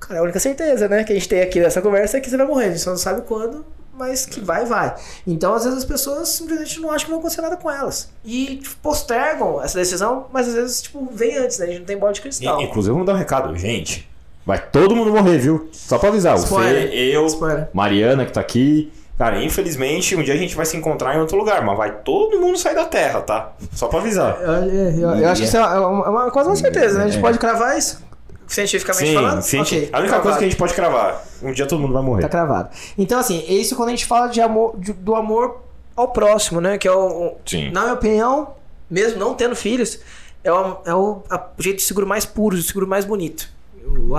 Cara, 0.00 0.20
a 0.20 0.22
única 0.22 0.38
certeza, 0.40 0.88
né, 0.88 1.04
que 1.04 1.12
a 1.12 1.14
gente 1.14 1.28
tem 1.28 1.40
aqui 1.40 1.60
nessa 1.60 1.80
conversa 1.80 2.18
é 2.18 2.20
que 2.20 2.28
você 2.28 2.36
vai 2.36 2.46
morrer. 2.46 2.66
A 2.66 2.68
gente 2.70 2.80
só 2.80 2.90
não 2.90 2.96
sabe 2.98 3.22
quando, 3.22 3.64
mas 3.98 4.26
que 4.26 4.40
vai, 4.40 4.64
vai. 4.64 4.94
Então, 5.26 5.54
às 5.54 5.64
vezes, 5.64 5.78
as 5.78 5.84
pessoas 5.84 6.28
simplesmente 6.28 6.80
não 6.80 6.90
acham 6.90 7.06
que 7.06 7.10
vai 7.10 7.18
acontecer 7.20 7.40
nada 7.42 7.56
com 7.56 7.70
elas. 7.70 8.10
E 8.24 8.56
tipo, 8.56 8.76
postergam 8.82 9.62
essa 9.62 9.78
decisão, 9.78 10.26
mas 10.32 10.48
às 10.48 10.54
vezes, 10.54 10.82
tipo, 10.82 11.08
vem 11.12 11.36
antes, 11.38 11.58
né? 11.58 11.66
A 11.66 11.68
gente 11.68 11.78
não 11.80 11.86
tem 11.86 11.96
bola 11.98 12.12
de 12.12 12.20
cristal. 12.20 12.60
E- 12.60 12.64
inclusive, 12.64 12.92
vamos 12.92 13.06
dar 13.06 13.14
um 13.14 13.18
recado. 13.18 13.56
Gente, 13.56 14.08
vai 14.44 14.58
todo 14.58 14.94
mundo 14.96 15.10
morrer, 15.12 15.38
viu? 15.38 15.68
Só 15.72 15.98
pra 15.98 16.08
avisar. 16.08 16.34
O 16.34 16.38
Spoiler. 16.38 16.88
Fê, 16.90 16.94
eu, 17.16 17.26
Spoiler. 17.26 17.68
Mariana, 17.72 18.24
que 18.26 18.32
tá 18.32 18.40
aqui. 18.40 18.92
Cara, 19.16 19.42
infelizmente, 19.44 20.16
um 20.16 20.22
dia 20.24 20.34
a 20.34 20.36
gente 20.36 20.56
vai 20.56 20.66
se 20.66 20.76
encontrar 20.76 21.14
em 21.14 21.20
outro 21.20 21.36
lugar, 21.38 21.64
mas 21.64 21.78
vai 21.78 21.92
todo 22.00 22.40
mundo 22.40 22.58
sair 22.58 22.74
da 22.74 22.84
Terra, 22.84 23.20
tá? 23.20 23.52
Só 23.72 23.86
pra 23.86 24.00
avisar. 24.00 24.38
Eu, 24.42 24.52
eu- 24.64 24.90
eu- 25.00 25.14
eu 25.20 25.28
acho 25.28 25.40
que 25.42 25.46
isso 25.46 25.56
é 25.56 25.60
uma, 25.60 26.04
é 26.04 26.08
uma- 26.08 26.30
quase 26.32 26.48
uma 26.48 26.56
certeza, 26.56 26.98
né? 26.98 27.04
A 27.04 27.08
gente 27.08 27.20
pode 27.20 27.38
cravar 27.38 27.78
isso 27.78 28.02
cientificamente 28.46 29.08
Sim, 29.08 29.14
falando. 29.14 29.42
sim. 29.42 29.60
Ok, 29.60 29.78
a 29.92 29.98
única 29.98 29.98
cravado. 30.00 30.22
coisa 30.22 30.38
que 30.38 30.44
a 30.44 30.48
gente 30.48 30.58
pode 30.58 30.74
cravar, 30.74 31.24
um 31.42 31.52
dia 31.52 31.66
todo 31.66 31.80
mundo 31.80 31.92
vai 31.94 32.02
morrer. 32.02 32.22
Tá 32.22 32.28
cravado. 32.28 32.70
Então, 32.98 33.18
assim, 33.18 33.44
é 33.48 33.52
isso 33.54 33.74
quando 33.76 33.88
a 33.88 33.92
gente 33.92 34.06
fala 34.06 34.26
de 34.28 34.40
amor, 34.40 34.74
de- 34.78 34.92
do 34.92 35.14
amor 35.14 35.60
ao 35.96 36.08
próximo, 36.08 36.60
né? 36.60 36.76
Que 36.78 36.88
é 36.88 36.92
o, 36.92 37.06
o- 37.08 37.36
Sim. 37.46 37.70
na 37.70 37.82
minha 37.82 37.94
opinião, 37.94 38.54
mesmo 38.90 39.18
não 39.18 39.34
tendo 39.34 39.54
filhos, 39.56 39.98
é 40.42 40.52
o, 40.52 40.76
é 40.84 40.94
o, 40.94 41.22
a- 41.30 41.46
o 41.58 41.62
jeito 41.62 41.76
de 41.76 41.82
seguro 41.82 42.06
mais 42.06 42.24
puro, 42.26 42.56
o 42.56 42.62
seguro 42.62 42.86
mais 42.86 43.04
bonito. 43.04 43.48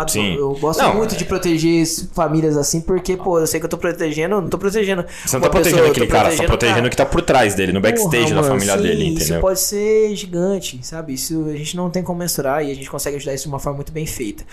Sim. 0.08 0.36
eu 0.36 0.54
gosto 0.56 0.80
Não, 0.82 0.96
muito 0.96 1.16
é- 1.16 1.18
de 1.18 1.26
proteger 1.26 1.82
as 1.82 2.08
famílias 2.14 2.56
assim, 2.58 2.82
porque, 2.82 3.18
pô, 3.18 3.40
eu 3.40 3.48
sei 3.48 3.60
que 3.60 3.66
eu 3.66 3.70
tô 3.70 3.78
protegendo, 3.78 4.40
não 4.42 4.50
tô 4.50 4.58
protegendo. 4.58 5.04
Você 5.26 5.36
não 5.36 5.42
tá 5.42 5.50
protegendo 5.50 5.78
pessoa, 5.78 5.92
aquele 5.92 6.08
cara, 6.08 6.30
você 6.32 6.38
tá 6.38 6.44
protegendo 6.48 6.76
cara. 6.78 6.88
o 6.88 6.90
que 6.90 6.98
tá 6.98 7.06
por 7.06 7.22
trás 7.22 7.56
dele, 7.56 7.72
no 7.74 7.82
backstage 7.82 8.30
Porra, 8.30 8.42
da 8.42 8.44
família 8.44 8.78
dele, 8.78 9.08
Isso 9.14 9.24
entendeu? 9.24 9.42
pode 9.42 9.60
ser 9.60 10.16
gigante, 10.16 10.80
sabe? 10.84 11.14
Isso 11.14 11.46
a 11.50 11.56
gente 11.58 11.76
não 11.76 11.90
tem 11.90 12.04
como 12.04 12.20
mensurar 12.20 12.64
e 12.64 12.72
a 12.72 12.76
gente 12.76 12.90
consegue 12.90 13.16
ajudar 13.18 13.34
isso 13.34 13.44
de 13.44 13.50
uma 13.50 13.60
forma 13.60 13.78
muito 13.78 13.92
bem 13.92 14.06
feita. 14.06 14.44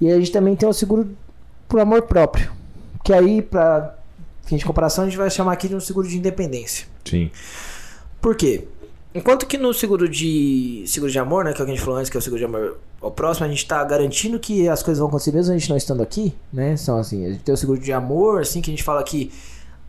E 0.00 0.10
a 0.10 0.16
gente 0.18 0.30
também 0.32 0.54
tem 0.54 0.68
o 0.68 0.72
seguro 0.72 1.08
pro 1.68 1.80
amor 1.80 2.02
próprio, 2.02 2.50
que 3.04 3.12
aí, 3.12 3.40
pra 3.42 3.94
fim 4.44 4.56
de 4.56 4.64
comparação, 4.64 5.04
a 5.04 5.06
gente 5.06 5.16
vai 5.18 5.30
chamar 5.30 5.52
aqui 5.52 5.68
de 5.68 5.74
um 5.74 5.80
seguro 5.80 6.06
de 6.08 6.16
independência. 6.16 6.86
Sim. 7.04 7.30
Por 8.20 8.34
quê? 8.36 8.64
Enquanto 9.14 9.46
que 9.46 9.56
no 9.56 9.72
seguro 9.72 10.08
de 10.08 10.84
seguro 10.86 11.10
de 11.10 11.18
amor, 11.18 11.44
né, 11.44 11.52
que 11.52 11.60
é 11.60 11.62
o 11.62 11.66
que 11.66 11.72
a 11.72 11.74
gente 11.74 11.84
falou 11.84 11.98
antes, 11.98 12.10
que 12.10 12.16
é 12.16 12.20
o 12.20 12.22
seguro 12.22 12.38
de 12.38 12.44
amor 12.44 12.78
ao 13.00 13.10
próximo, 13.10 13.46
a 13.46 13.48
gente 13.48 13.66
tá 13.66 13.82
garantindo 13.82 14.38
que 14.38 14.68
as 14.68 14.82
coisas 14.82 14.98
vão 14.98 15.08
acontecer 15.08 15.32
mesmo 15.32 15.54
a 15.54 15.58
gente 15.58 15.70
não 15.70 15.76
estando 15.76 16.02
aqui, 16.02 16.34
né? 16.52 16.76
São 16.76 16.98
assim, 16.98 17.24
a 17.24 17.30
gente 17.30 17.42
tem 17.42 17.54
o 17.54 17.56
seguro 17.56 17.80
de 17.80 17.92
amor, 17.92 18.42
assim, 18.42 18.60
que 18.60 18.70
a 18.70 18.72
gente 18.72 18.82
fala 18.82 19.02
que 19.02 19.32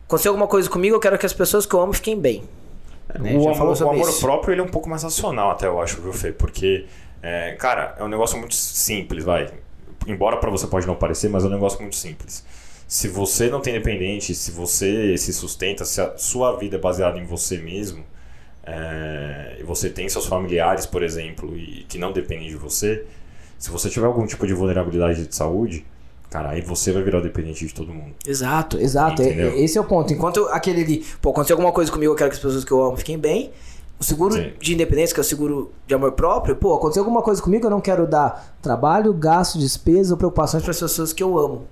aconteceu 0.06 0.32
alguma 0.32 0.48
coisa 0.48 0.70
comigo, 0.70 0.96
eu 0.96 1.00
quero 1.00 1.18
que 1.18 1.26
as 1.26 1.32
pessoas 1.32 1.66
que 1.66 1.74
eu 1.74 1.80
amo 1.80 1.92
fiquem 1.92 2.18
bem. 2.18 2.42
Né? 3.18 3.36
O 3.36 3.48
amor, 3.48 3.76
o 3.76 3.88
amor 3.88 4.08
isso. 4.08 4.20
próprio 4.20 4.54
ele 4.54 4.60
é 4.60 4.64
um 4.64 4.68
pouco 4.68 4.88
mais 4.88 5.02
racional, 5.02 5.50
até 5.50 5.66
eu 5.66 5.80
acho, 5.80 6.00
viu, 6.00 6.12
Fê? 6.12 6.32
Porque, 6.32 6.86
é, 7.22 7.52
cara, 7.52 7.96
é 7.98 8.04
um 8.04 8.08
negócio 8.08 8.38
muito 8.38 8.54
simples, 8.54 9.24
vai. 9.24 9.50
Embora 10.06 10.38
pra 10.38 10.50
você 10.50 10.66
pode 10.66 10.86
não 10.86 10.94
parecer, 10.94 11.28
mas 11.28 11.44
é 11.44 11.46
um 11.46 11.50
negócio 11.50 11.80
muito 11.80 11.96
simples. 11.96 12.44
Se 12.88 13.06
você 13.06 13.48
não 13.48 13.60
tem 13.60 13.74
independente, 13.74 14.34
se 14.34 14.50
você 14.50 15.16
se 15.18 15.32
sustenta, 15.32 15.84
se 15.84 16.00
a 16.00 16.16
sua 16.16 16.56
vida 16.56 16.76
é 16.76 16.80
baseada 16.80 17.18
em 17.18 17.24
você 17.24 17.58
mesmo, 17.58 18.04
é, 18.64 19.56
e 19.60 19.62
você 19.62 19.88
tem 19.88 20.08
seus 20.08 20.26
familiares, 20.26 20.86
por 20.86 21.02
exemplo, 21.02 21.56
e 21.56 21.84
que 21.88 21.98
não 21.98 22.12
dependem 22.12 22.48
de 22.48 22.56
você, 22.56 23.04
se 23.58 23.70
você 23.70 23.88
tiver 23.88 24.06
algum 24.06 24.26
tipo 24.26 24.46
de 24.46 24.54
vulnerabilidade 24.54 25.26
de 25.26 25.34
saúde, 25.34 25.84
cara, 26.30 26.50
aí 26.50 26.60
você 26.60 26.92
vai 26.92 27.02
virar 27.02 27.20
dependente 27.20 27.66
de 27.66 27.74
todo 27.74 27.92
mundo. 27.92 28.14
Exato, 28.26 28.78
exato. 28.78 29.22
Entendeu? 29.22 29.52
É- 29.52 29.60
Esse 29.60 29.76
é 29.76 29.80
o 29.80 29.84
ponto. 29.84 30.12
Enquanto 30.12 30.46
aquele 30.48 30.82
ali, 30.82 31.04
pô, 31.20 31.30
aconteceu 31.30 31.54
alguma 31.54 31.72
coisa 31.72 31.90
comigo, 31.90 32.12
eu 32.12 32.16
quero 32.16 32.30
que 32.30 32.36
as 32.36 32.42
pessoas 32.42 32.64
que 32.64 32.72
eu 32.72 32.82
amo 32.82 32.96
fiquem 32.96 33.18
bem. 33.18 33.50
O 33.98 34.04
seguro 34.04 34.32
Sim. 34.34 34.52
de 34.58 34.72
independência, 34.72 35.12
que 35.12 35.20
é 35.20 35.22
o 35.22 35.24
seguro 35.24 35.72
de 35.86 35.94
amor 35.94 36.12
próprio, 36.12 36.56
pô, 36.56 36.74
aconteceu 36.74 37.02
alguma 37.02 37.20
coisa 37.20 37.42
comigo, 37.42 37.66
eu 37.66 37.70
não 37.70 37.82
quero 37.82 38.06
dar 38.06 38.56
trabalho, 38.62 39.12
gasto, 39.12 39.58
despesa 39.58 40.14
ou 40.14 40.16
preocupações 40.16 40.62
para 40.62 40.70
as 40.70 40.80
pessoas 40.80 41.12
que 41.12 41.22
eu 41.22 41.38
amo. 41.38 41.66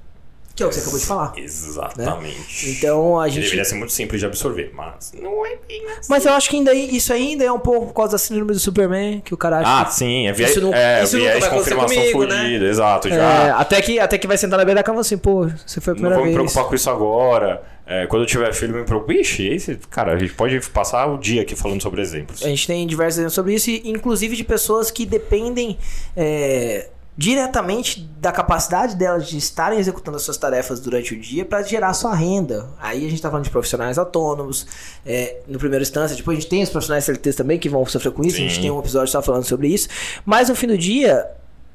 Que 0.59 0.63
é 0.65 0.67
o 0.67 0.69
que 0.71 0.75
você 0.75 0.81
acabou 0.81 0.99
de 0.99 1.07
falar. 1.07 1.33
Exatamente. 1.37 2.71
Então 2.71 3.19
a 3.21 3.29
gente. 3.29 3.45
deveria 3.45 3.65
ser 3.65 3.77
muito 3.77 3.93
simples 3.93 4.21
de 4.21 4.27
absorver, 4.27 4.71
mas 4.75 5.13
não 5.21 5.47
é 5.47 5.57
bem 5.69 5.83
assim. 5.91 6.09
Mas 6.11 6.27
eu 6.27 6.33
acho 6.33 6.51
que 6.51 6.57
ainda 6.57 6.75
isso 6.75 7.13
ainda 7.13 7.45
é 7.45 7.53
um 7.53 7.59
pouco 7.61 7.87
por 7.87 7.95
causa 7.95 8.13
da 8.13 8.19
síndrome 8.19 8.53
do 8.53 8.59
Superman, 8.59 9.21
que 9.21 9.33
o 9.33 9.37
cara 9.37 9.59
acha 9.61 9.81
Ah, 9.81 9.85
que- 9.85 9.95
sim, 9.95 10.27
é. 10.29 10.33
Isso 10.33 10.61
não- 10.61 10.75
é 10.75 11.03
isso 11.05 11.17
viés 11.17 11.45
de 11.45 11.51
confirmação 11.51 11.97
comigo, 11.97 12.25
né? 12.25 12.37
fodida, 12.43 12.65
exato. 12.67 13.09
É, 13.09 13.11
Já 13.13 13.57
até, 13.57 13.81
que, 13.81 13.99
até 14.01 14.19
que 14.19 14.27
vai 14.27 14.37
sentar 14.37 14.59
na 14.59 14.65
beira 14.65 14.81
da 14.81 14.85
cama 14.85 15.01
assim, 15.01 15.17
pô, 15.17 15.49
você 15.65 15.81
foi 15.81 15.93
a 15.93 15.95
não 15.95 16.01
primeira 16.03 16.17
vou 16.17 16.25
me 16.25 16.33
vez. 16.33 16.35
preocupar 16.43 16.65
com 16.69 16.75
isso 16.75 16.91
agora. 16.91 17.63
É, 17.87 18.07
quando 18.07 18.23
eu 18.23 18.27
tiver 18.27 18.53
filho, 18.53 18.75
eu 18.75 18.81
me 18.81 18.85
preocupo. 18.85 19.13
Ixi, 19.13 19.47
esse, 19.49 19.77
cara, 19.89 20.13
a 20.13 20.19
gente 20.19 20.35
pode 20.35 20.61
passar 20.71 21.07
o 21.07 21.17
dia 21.17 21.41
aqui 21.41 21.57
falando 21.57 21.81
sobre 21.81 22.03
exemplos. 22.03 22.43
A 22.45 22.49
gente 22.49 22.67
tem 22.67 22.87
diversos 22.87 23.19
exemplos 23.19 23.35
sobre 23.35 23.55
isso, 23.55 23.71
inclusive 23.71 24.37
de 24.37 24.45
pessoas 24.45 24.91
que 24.91 25.07
dependem 25.07 25.79
é, 26.15 26.89
diretamente 27.19 28.09
da 28.21 28.31
capacidade 28.31 28.95
delas 28.95 29.29
de 29.29 29.37
estarem 29.37 29.77
executando 29.77 30.17
as 30.17 30.23
suas 30.23 30.37
tarefas 30.37 30.79
durante 30.79 31.15
o 31.15 31.21
dia 31.21 31.45
para 31.45 31.61
gerar 31.63 31.93
sua 31.93 32.15
renda. 32.15 32.69
Aí 32.81 33.05
a 33.05 33.11
gente 33.11 33.21
tá 33.21 33.29
falando 33.29 33.45
de 33.45 33.51
profissionais 33.51 33.99
autônomos, 33.99 34.65
é, 35.05 35.41
no 35.49 35.59
primeiro 35.59 35.83
instância, 35.83 36.17
depois 36.17 36.39
a 36.39 36.41
gente 36.41 36.49
tem 36.49 36.63
os 36.63 36.71
profissionais 36.71 37.03
CLTs 37.05 37.35
também 37.35 37.59
que 37.59 37.69
vão 37.69 37.85
sofrer 37.87 38.13
com 38.13 38.23
isso, 38.23 38.37
a 38.37 38.41
gente 38.41 38.55
Sim. 38.55 38.61
tem 38.61 38.71
um 38.71 38.79
episódio 38.79 39.11
só 39.11 39.21
falando 39.21 39.43
sobre 39.43 39.67
isso. 39.67 39.89
Mas 40.25 40.49
no 40.49 40.55
fim 40.55 40.69
do 40.69 40.79
dia, 40.79 41.29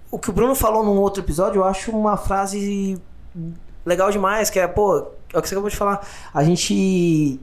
o 0.09 0.17
que 0.17 0.29
o 0.29 0.33
Bruno 0.33 0.55
falou 0.55 0.81
num 0.81 0.97
outro 0.97 1.21
episódio, 1.21 1.59
eu 1.59 1.65
acho 1.65 1.91
uma 1.91 2.15
frase 2.15 2.97
legal 3.85 4.09
demais, 4.11 4.49
que 4.49 4.59
é, 4.59 4.65
pô, 4.65 5.07
é 5.33 5.37
o 5.37 5.41
que 5.41 5.49
você 5.49 5.55
acabou 5.55 5.69
de 5.69 5.75
falar. 5.75 6.07
A 6.33 6.41
gente. 6.41 7.37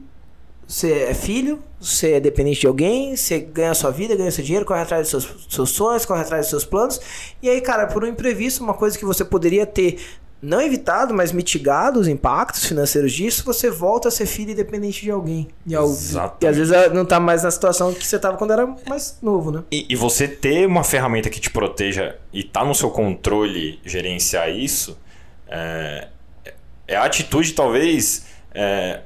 Você 0.71 0.89
é 0.89 1.13
filho, 1.13 1.61
você 1.81 2.13
é 2.13 2.19
dependente 2.21 2.61
de 2.61 2.67
alguém, 2.67 3.13
você 3.13 3.39
ganha 3.39 3.71
a 3.71 3.75
sua 3.75 3.91
vida, 3.91 4.15
ganha 4.15 4.31
seu 4.31 4.41
dinheiro, 4.41 4.65
corre 4.65 4.79
atrás 4.79 5.11
dos 5.11 5.23
seus, 5.23 5.47
seus 5.49 5.69
sonhos, 5.71 6.05
corre 6.05 6.21
atrás 6.21 6.43
dos 6.43 6.49
seus 6.49 6.63
planos. 6.63 7.01
E 7.43 7.49
aí, 7.49 7.59
cara, 7.59 7.87
por 7.87 8.05
um 8.05 8.07
imprevisto, 8.07 8.63
uma 8.63 8.73
coisa 8.73 8.97
que 8.97 9.03
você 9.03 9.25
poderia 9.25 9.65
ter 9.65 9.99
não 10.41 10.61
evitado, 10.61 11.13
mas 11.13 11.33
mitigado 11.33 11.99
os 11.99 12.07
impactos 12.07 12.65
financeiros 12.65 13.11
disso, 13.11 13.43
você 13.43 13.69
volta 13.69 14.07
a 14.07 14.11
ser 14.11 14.25
filho 14.25 14.51
e 14.51 14.55
dependente 14.55 15.01
de 15.01 15.11
alguém. 15.11 15.49
E, 15.67 15.75
Exatamente. 15.75 16.45
e 16.45 16.47
às 16.47 16.55
vezes 16.55 16.93
não 16.93 17.03
tá 17.03 17.19
mais 17.19 17.43
na 17.43 17.51
situação 17.51 17.93
que 17.93 18.07
você 18.07 18.17
tava 18.17 18.37
quando 18.37 18.53
era 18.53 18.65
mais 18.87 19.17
novo, 19.21 19.51
né? 19.51 19.63
E, 19.69 19.85
e 19.89 19.95
você 19.97 20.25
ter 20.25 20.65
uma 20.65 20.85
ferramenta 20.85 21.29
que 21.29 21.41
te 21.41 21.49
proteja 21.49 22.15
e 22.31 22.45
tá 22.45 22.63
no 22.63 22.73
seu 22.73 22.89
controle 22.91 23.77
gerenciar 23.83 24.49
isso, 24.49 24.97
é, 25.49 26.07
é 26.87 26.95
a 26.95 27.03
atitude, 27.03 27.51
talvez, 27.51 28.25
é, 28.53 29.01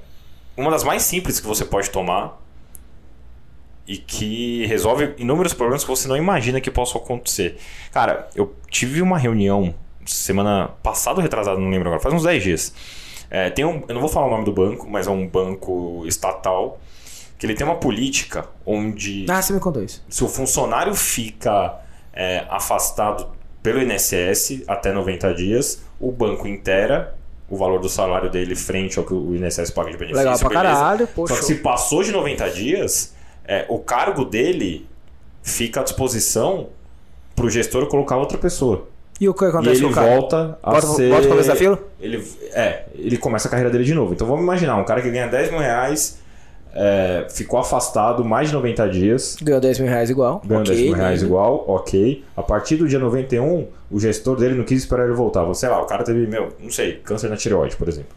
uma 0.57 0.71
das 0.71 0.83
mais 0.83 1.01
simples 1.03 1.39
que 1.39 1.45
você 1.47 1.65
pode 1.65 1.89
tomar 1.89 2.41
e 3.87 3.97
que 3.97 4.65
resolve 4.65 5.13
inúmeros 5.17 5.53
problemas 5.53 5.83
que 5.83 5.89
você 5.89 6.07
não 6.07 6.17
imagina 6.17 6.59
que 6.59 6.71
possam 6.71 6.99
acontecer. 7.01 7.57
Cara, 7.91 8.27
eu 8.35 8.55
tive 8.69 9.01
uma 9.01 9.17
reunião 9.17 9.75
semana 10.05 10.69
passada 10.81 11.17
ou 11.17 11.21
retrasada, 11.23 11.59
não 11.59 11.69
lembro 11.69 11.87
agora, 11.89 12.01
faz 12.01 12.13
uns 12.13 12.23
10 12.23 12.43
dias. 12.43 12.73
É, 13.29 13.49
tem 13.49 13.65
um, 13.65 13.83
eu 13.87 13.93
não 13.93 14.01
vou 14.01 14.09
falar 14.09 14.27
o 14.27 14.29
nome 14.31 14.45
do 14.45 14.53
banco, 14.53 14.87
mas 14.89 15.07
é 15.07 15.09
um 15.11 15.27
banco 15.27 16.03
estatal 16.07 16.79
que 17.37 17.45
ele 17.45 17.53
tem 17.53 17.65
uma 17.65 17.75
política 17.75 18.47
onde 18.65 19.25
Ah, 19.29 19.41
você 19.41 19.51
me 19.53 19.59
contou 19.59 19.83
isso. 19.83 20.03
se 20.09 20.23
o 20.23 20.27
funcionário 20.29 20.95
fica 20.95 21.79
é, 22.13 22.45
afastado 22.49 23.27
pelo 23.61 23.81
INSS 23.81 24.63
até 24.67 24.91
90 24.93 25.33
dias, 25.33 25.83
o 25.99 26.11
banco 26.11 26.47
inteira 26.47 27.15
o 27.49 27.57
valor 27.57 27.79
do 27.79 27.87
salário 27.89 28.29
dele 28.29 28.55
frente 28.55 28.97
ao 28.97 29.05
que 29.05 29.13
o 29.13 29.35
INSS 29.35 29.69
paga 29.71 29.91
de 29.91 29.97
benefício. 29.97 30.17
Legal 30.23 30.39
pra 30.39 30.49
beleza? 30.49 30.73
caralho, 30.75 31.07
pô, 31.07 31.27
Só 31.27 31.35
que 31.35 31.45
se 31.45 31.55
passou 31.55 32.03
de 32.03 32.11
90 32.11 32.49
dias, 32.49 33.13
é, 33.47 33.65
o 33.69 33.77
cargo 33.79 34.25
dele 34.25 34.87
fica 35.43 35.81
à 35.81 35.83
disposição 35.83 36.69
para 37.35 37.45
o 37.45 37.49
gestor 37.49 37.85
colocar 37.87 38.17
outra 38.17 38.37
pessoa. 38.37 38.87
E 39.21 39.29
o 39.29 39.33
que 39.33 39.45
E 39.45 39.47
acontece 39.47 39.75
ele 39.77 39.85
com 39.85 39.91
o 39.91 39.93
cara? 39.93 40.09
volta 40.19 40.59
a 40.61 40.71
Bota, 40.71 40.87
ser... 40.87 41.09
bota 41.09 41.25
o 41.25 41.29
começo 41.29 41.47
da 41.47 41.55
fila? 41.55 41.79
Ele, 42.01 42.25
é, 42.51 42.83
ele 42.95 43.17
começa 43.17 43.47
a 43.47 43.51
carreira 43.51 43.69
dele 43.69 43.83
de 43.83 43.93
novo. 43.93 44.13
Então 44.13 44.25
vamos 44.27 44.41
imaginar, 44.43 44.75
um 44.77 44.83
cara 44.83 45.01
que 45.01 45.09
ganha 45.09 45.27
10 45.27 45.51
mil 45.51 45.59
reais, 45.59 46.19
é, 46.75 47.25
ficou 47.29 47.57
afastado 47.57 48.25
mais 48.25 48.49
de 48.49 48.53
90 48.53 48.89
dias, 48.89 49.37
Ganhou 49.41 49.61
10 49.61 49.79
mil 49.79 49.89
reais 49.89 50.09
igual. 50.09 50.41
ganhou 50.45 50.61
ok, 50.61 50.75
10 50.75 50.87
mil 50.87 50.93
reais 50.93 51.21
né? 51.21 51.27
igual, 51.27 51.63
ok. 51.67 52.23
A 52.35 52.43
partir 52.43 52.75
do 52.75 52.85
dia 52.85 52.99
91, 52.99 53.67
o 53.89 53.99
gestor 53.99 54.35
dele 54.35 54.55
não 54.55 54.65
quis 54.65 54.79
esperar 54.79 55.05
ele 55.05 55.13
voltar. 55.13 55.51
Sei 55.53 55.69
lá, 55.69 55.81
o 55.81 55.85
cara 55.85 56.03
teve, 56.03 56.27
meu, 56.27 56.49
não 56.59 56.69
sei, 56.69 56.97
câncer 56.97 57.29
na 57.29 57.37
tireoide, 57.37 57.77
por 57.77 57.87
exemplo. 57.87 58.09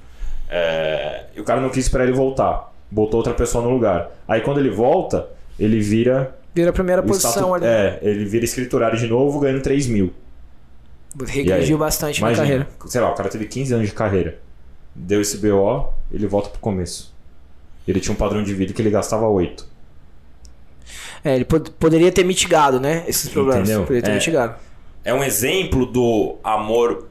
É, 0.50 1.26
e 1.36 1.40
o 1.40 1.44
cara 1.44 1.60
não 1.60 1.68
quis 1.68 1.84
esperar 1.84 2.04
ele 2.04 2.16
voltar. 2.16 2.72
Botou 2.90 3.18
outra 3.18 3.32
pessoa 3.34 3.62
no 3.62 3.70
lugar. 3.70 4.10
Aí 4.26 4.40
quando 4.40 4.58
ele 4.58 4.70
volta, 4.70 5.28
ele 5.58 5.78
vira. 5.78 6.36
Vira 6.52 6.70
a 6.70 6.72
primeira 6.72 7.02
posição 7.02 7.54
ali. 7.54 7.64
É, 7.64 8.00
ele 8.02 8.24
vira 8.24 8.44
escriturário 8.44 8.98
de 8.98 9.06
novo, 9.06 9.38
ganhando 9.38 9.62
3 9.62 9.86
mil. 9.86 10.12
Regrediu 11.26 11.78
bastante 11.78 12.20
na 12.20 12.34
carreira. 12.34 12.66
sei 12.86 13.00
lá, 13.00 13.12
o 13.12 13.14
cara 13.14 13.28
teve 13.28 13.46
15 13.46 13.74
anos 13.74 13.88
de 13.88 13.94
carreira. 13.94 14.38
Deu 14.94 15.20
esse 15.20 15.36
BO, 15.38 15.92
ele 16.12 16.26
volta 16.26 16.48
pro 16.48 16.58
começo. 16.58 17.16
Ele 17.88 18.00
tinha 18.00 18.12
um 18.12 18.16
padrão 18.16 18.42
de 18.42 18.52
vida 18.54 18.73
que 18.73 18.83
ele 18.83 18.90
gastava 18.90 19.26
8. 19.26 19.66
É, 21.25 21.35
ele 21.35 21.45
pod- 21.45 21.71
poderia 21.73 22.12
ter 22.12 22.25
mitigado, 22.25 22.78
né? 22.78 23.04
Esses 23.09 23.28
problemas. 23.30 23.68
Entendeu? 23.68 23.83
Poderia 23.85 24.02
ter 24.02 24.11
É. 24.11 24.14
mitigado. 24.14 24.54
É 25.04 25.14
um 25.14 25.25
exemplo 25.25 25.87
do 25.87 26.37
amor 26.45 27.09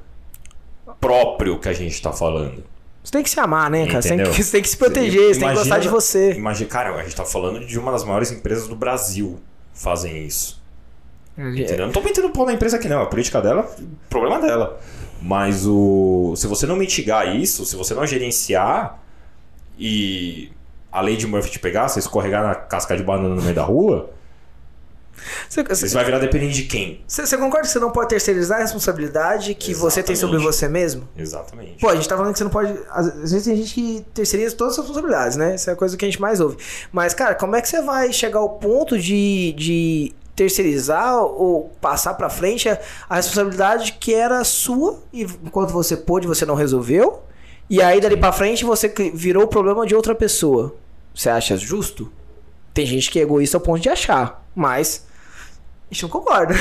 próprio 0.99 1.59
que 1.59 1.67
a 1.67 1.73
gente 1.73 2.01
tá 2.01 2.11
falando. 2.11 2.63
Você 3.03 3.11
tem 3.11 3.23
que 3.23 3.29
se 3.29 3.39
amar, 3.39 3.69
né, 3.69 3.85
cara? 3.87 4.01
Você 4.01 4.09
tem, 4.09 4.17
Entendeu? 4.17 4.33
que, 4.33 4.43
você 4.43 4.51
tem 4.51 4.61
que 4.61 4.69
se 4.69 4.77
proteger, 4.77 5.33
você 5.33 5.39
tem 5.39 5.49
que 5.49 5.55
gostar 5.55 5.79
de 5.79 5.87
você. 5.87 6.33
Imagina, 6.33 6.69
cara, 6.69 6.93
a 6.95 7.03
gente 7.03 7.15
tá 7.15 7.23
falando 7.25 7.65
de 7.65 7.79
uma 7.79 7.91
das 7.91 8.03
maiores 8.03 8.31
empresas 8.31 8.67
do 8.67 8.75
Brasil 8.75 9.39
fazem 9.73 10.25
isso. 10.25 10.61
Entendeu? 11.37 11.77
Eu 11.77 11.85
não 11.85 11.91
tô 11.93 12.01
metendo 12.01 12.29
pau 12.31 12.45
na 12.45 12.53
empresa 12.53 12.77
aqui, 12.77 12.87
não. 12.89 13.01
A 13.01 13.05
política 13.05 13.41
dela, 13.41 13.69
problema 14.09 14.39
dela. 14.41 14.79
Mas 15.21 15.65
o. 15.65 16.33
Se 16.35 16.47
você 16.47 16.65
não 16.65 16.75
mitigar 16.75 17.35
isso, 17.35 17.65
se 17.65 17.75
você 17.75 17.93
não 17.93 18.05
gerenciar 18.05 18.99
e 19.79 20.51
a 20.97 21.01
lei 21.01 21.15
de 21.15 21.27
Murphy 21.27 21.51
te 21.51 21.59
pegar, 21.59 21.87
você 21.87 21.99
escorregar 21.99 22.43
na 22.43 22.55
casca 22.55 22.95
de 22.97 23.03
banana 23.03 23.35
no 23.35 23.41
meio 23.41 23.55
da 23.55 23.63
rua, 23.63 24.09
Você, 25.49 25.63
você 25.63 25.87
vai 25.89 26.05
virar 26.05 26.19
dependente 26.19 26.53
de 26.53 26.63
quem? 26.63 27.01
você- 27.07 27.25
você 27.25 27.35
concorda 27.37 27.65
que 27.67 27.73
você 27.73 27.79
não 27.79 27.89
pode 27.91 28.09
terceirizar 28.09 28.59
a 28.59 28.61
responsabilidade 28.61 29.55
que 29.55 29.73
você 29.73 30.01
tem 30.03 30.15
sobre 30.15 30.35
Exatamente. 30.37 30.55
você 30.55 30.67
mesmo? 30.67 31.07
Exatamente. 31.17 31.79
Pô, 31.81 31.89
a 31.89 31.95
gente 31.95 32.07
tá 32.07 32.15
falando 32.15 32.31
que 32.33 32.37
você 32.37 32.43
não 32.43 32.51
pode. 32.51 32.73
Às 32.91 33.07
vezes 33.31 33.43
tem 33.43 33.55
gente 33.57 33.73
que 33.73 34.05
terceiriza 34.13 34.55
todas 34.55 34.73
as 34.73 34.79
responsabilidades, 34.79 35.35
né? 35.35 35.55
Essa 35.55 35.71
é 35.71 35.73
a 35.73 35.75
coisa 35.77 35.97
que 35.97 36.05
a 36.05 36.07
gente 36.07 36.21
mais 36.21 36.39
ouve. 36.39 36.57
Mas, 36.91 37.13
cara, 37.13 37.33
como 37.35 37.55
é 37.55 37.61
que 37.61 37.67
você 37.67 37.81
vai 37.81 38.13
chegar 38.13 38.39
ao 38.39 38.49
ponto 38.51 38.97
de, 38.97 39.53
de 39.57 40.13
terceirizar 40.35 41.17
ou 41.17 41.71
passar 41.81 42.13
pra 42.13 42.29
frente 42.29 42.69
a, 42.69 42.79
a 43.09 43.15
responsabilidade 43.15 43.93
que 43.93 44.13
era 44.13 44.43
sua 44.43 44.99
e 45.11 45.23
enquanto 45.23 45.71
você 45.71 45.97
pôde, 45.97 46.27
você 46.27 46.45
não 46.45 46.55
resolveu? 46.55 47.23
E 47.69 47.81
aí, 47.81 47.99
dali 47.99 48.15
pra 48.15 48.31
frente, 48.31 48.63
você 48.63 48.87
virou 49.13 49.43
o 49.43 49.47
problema 49.47 49.85
de 49.85 49.93
outra 49.95 50.13
pessoa. 50.15 50.73
Você 51.17 51.29
acha 51.29 51.57
justo? 51.57 52.11
Tem 52.75 52.85
gente 52.85 53.09
que 53.09 53.17
é 53.17 53.23
egoísta 53.23 53.57
ao 53.57 53.61
ponto 53.61 53.81
de 53.81 53.89
achar, 53.89 54.45
mas. 54.55 55.07
A 55.89 55.93
gente 55.93 56.03
não 56.03 56.09
concorda. 56.09 56.53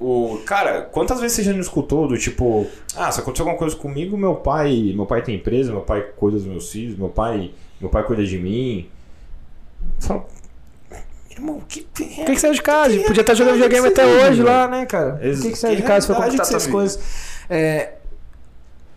O, 0.00 0.40
cara, 0.44 0.82
quantas 0.82 1.20
vezes 1.20 1.36
você 1.36 1.42
já 1.44 1.52
não 1.52 1.60
escutou 1.60 2.06
do 2.08 2.18
tipo, 2.18 2.66
ah, 2.96 3.10
se 3.10 3.20
aconteceu 3.20 3.44
alguma 3.44 3.58
coisa 3.58 3.74
comigo, 3.76 4.16
meu 4.16 4.34
pai, 4.34 4.92
meu 4.94 5.06
pai 5.06 5.22
tem 5.22 5.36
empresa, 5.36 5.70
meu 5.72 5.80
pai 5.82 6.02
cuida 6.16 6.36
dos 6.38 6.46
meus 6.46 6.70
filhos, 6.70 6.98
meu 6.98 7.08
pai, 7.08 7.52
meu 7.80 7.88
pai 7.88 8.02
cuida 8.04 8.24
de 8.24 8.36
mim. 8.36 8.90
Fala, 10.00 10.26
irmão, 11.30 11.60
que, 11.68 11.82
Por 11.82 12.04
que, 12.04 12.24
que 12.24 12.40
saiu 12.40 12.52
de 12.52 12.62
casa? 12.62 12.98
Podia 13.04 13.20
estar 13.20 13.34
jogando 13.34 13.56
realidade 13.58 13.82
videogame 13.82 13.94
que 13.94 14.00
até 14.00 14.28
hoje 14.30 14.42
lá, 14.42 14.68
né, 14.68 14.84
cara? 14.86 15.12
Por 15.12 15.20
que, 15.20 15.40
que 15.40 15.46
Ex- 15.48 15.58
saiu 15.58 15.76
de 15.76 15.82
que 15.82 15.88
casa 15.88 16.06
foi 16.06 16.16
conquistar 16.16 16.42
que 16.42 16.48
essas 16.48 16.66
coisas? 16.66 17.00
É, 17.48 17.92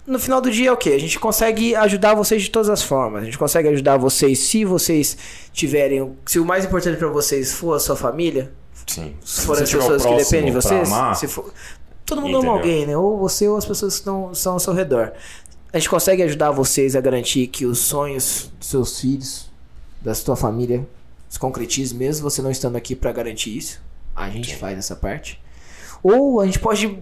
no 0.10 0.18
final 0.18 0.42
do 0.42 0.50
dia 0.50 0.70
é 0.70 0.72
o 0.72 0.78
quê? 0.78 0.90
A 0.90 1.00
gente 1.00 1.20
consegue 1.20 1.76
ajudar 1.76 2.16
vocês 2.16 2.42
de 2.42 2.50
todas 2.50 2.68
as 2.68 2.82
formas. 2.82 3.22
A 3.22 3.26
gente 3.26 3.38
consegue 3.38 3.70
ajudar 3.70 3.96
vocês 3.98 4.40
se 4.40 4.66
vocês 4.66 5.16
tiverem. 5.54 6.18
Se 6.26 6.40
o 6.40 6.46
mais 6.46 6.66
importante 6.66 6.98
para 6.98 7.08
vocês 7.10 7.54
for 7.54 7.76
a 7.76 7.80
sua 7.80 7.96
família, 7.96 8.52
Sim. 8.88 9.16
se 9.24 9.42
forem 9.46 9.64
as 9.64 9.72
pessoas 9.72 10.04
que 10.04 10.16
dependem 10.16 10.46
de 10.46 10.52
vocês, 10.52 10.90
se 11.16 11.28
for, 11.28 11.54
todo 12.06 12.22
mundo 12.22 12.40
ama 12.40 12.54
alguém, 12.54 12.88
né? 12.88 12.98
Ou 12.98 13.20
você 13.20 13.48
ou 13.48 13.56
as 13.56 13.66
pessoas 13.66 13.94
que 13.94 14.00
estão, 14.00 14.32
estão 14.32 14.54
ao 14.54 14.60
seu 14.60 14.74
redor. 14.74 15.14
A 15.72 15.78
gente 15.78 15.90
consegue 15.90 16.24
ajudar 16.24 16.50
vocês 16.50 16.96
a 16.96 17.02
garantir 17.02 17.46
que 17.46 17.68
os 17.68 17.78
sonhos 17.78 18.52
dos 18.58 18.68
seus 18.68 19.00
filhos, 19.00 19.48
da 20.02 20.16
sua 20.16 20.36
família, 20.36 20.88
se 21.30 21.38
concretizem, 21.38 21.96
mesmo 21.96 22.28
você 22.28 22.42
não 22.42 22.50
estando 22.50 22.76
aqui 22.76 22.96
para 22.96 23.12
garantir 23.12 23.56
isso. 23.56 23.80
A 24.16 24.28
gente 24.32 24.50
Sim. 24.50 24.58
faz 24.58 24.80
essa 24.80 24.96
parte. 24.96 25.40
Ou 26.02 26.42
a 26.42 26.48
gente 26.48 26.58
pode 26.58 26.98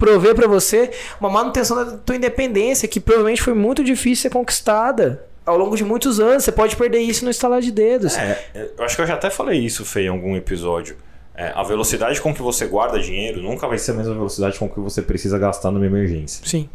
prover 0.00 0.34
para 0.34 0.48
você 0.48 0.90
uma 1.20 1.28
manutenção 1.28 1.76
da 1.76 1.98
tua 1.98 2.16
independência, 2.16 2.88
que 2.88 2.98
provavelmente 2.98 3.42
foi 3.42 3.54
muito 3.54 3.84
difícil 3.84 4.22
ser 4.22 4.30
conquistada 4.30 5.22
ao 5.44 5.56
longo 5.56 5.76
de 5.76 5.84
muitos 5.84 6.18
anos. 6.18 6.42
Você 6.42 6.50
pode 6.50 6.74
perder 6.74 7.00
isso 7.00 7.24
no 7.24 7.30
estalar 7.30 7.60
de 7.60 7.70
dedos. 7.70 8.16
É, 8.16 8.70
eu 8.76 8.84
acho 8.84 8.96
que 8.96 9.02
eu 9.02 9.06
já 9.06 9.14
até 9.14 9.30
falei 9.30 9.60
isso, 9.60 9.84
Fê, 9.84 10.04
em 10.04 10.08
algum 10.08 10.34
episódio. 10.34 10.96
É, 11.34 11.52
a 11.54 11.62
velocidade 11.62 12.20
com 12.20 12.34
que 12.34 12.42
você 12.42 12.66
guarda 12.66 12.98
dinheiro 12.98 13.40
nunca 13.40 13.68
vai 13.68 13.78
ser 13.78 13.92
a 13.92 13.94
mesma 13.94 14.14
velocidade 14.14 14.58
com 14.58 14.68
que 14.68 14.80
você 14.80 15.00
precisa 15.00 15.38
gastar 15.38 15.70
numa 15.70 15.86
emergência. 15.86 16.46
Sim. 16.46 16.68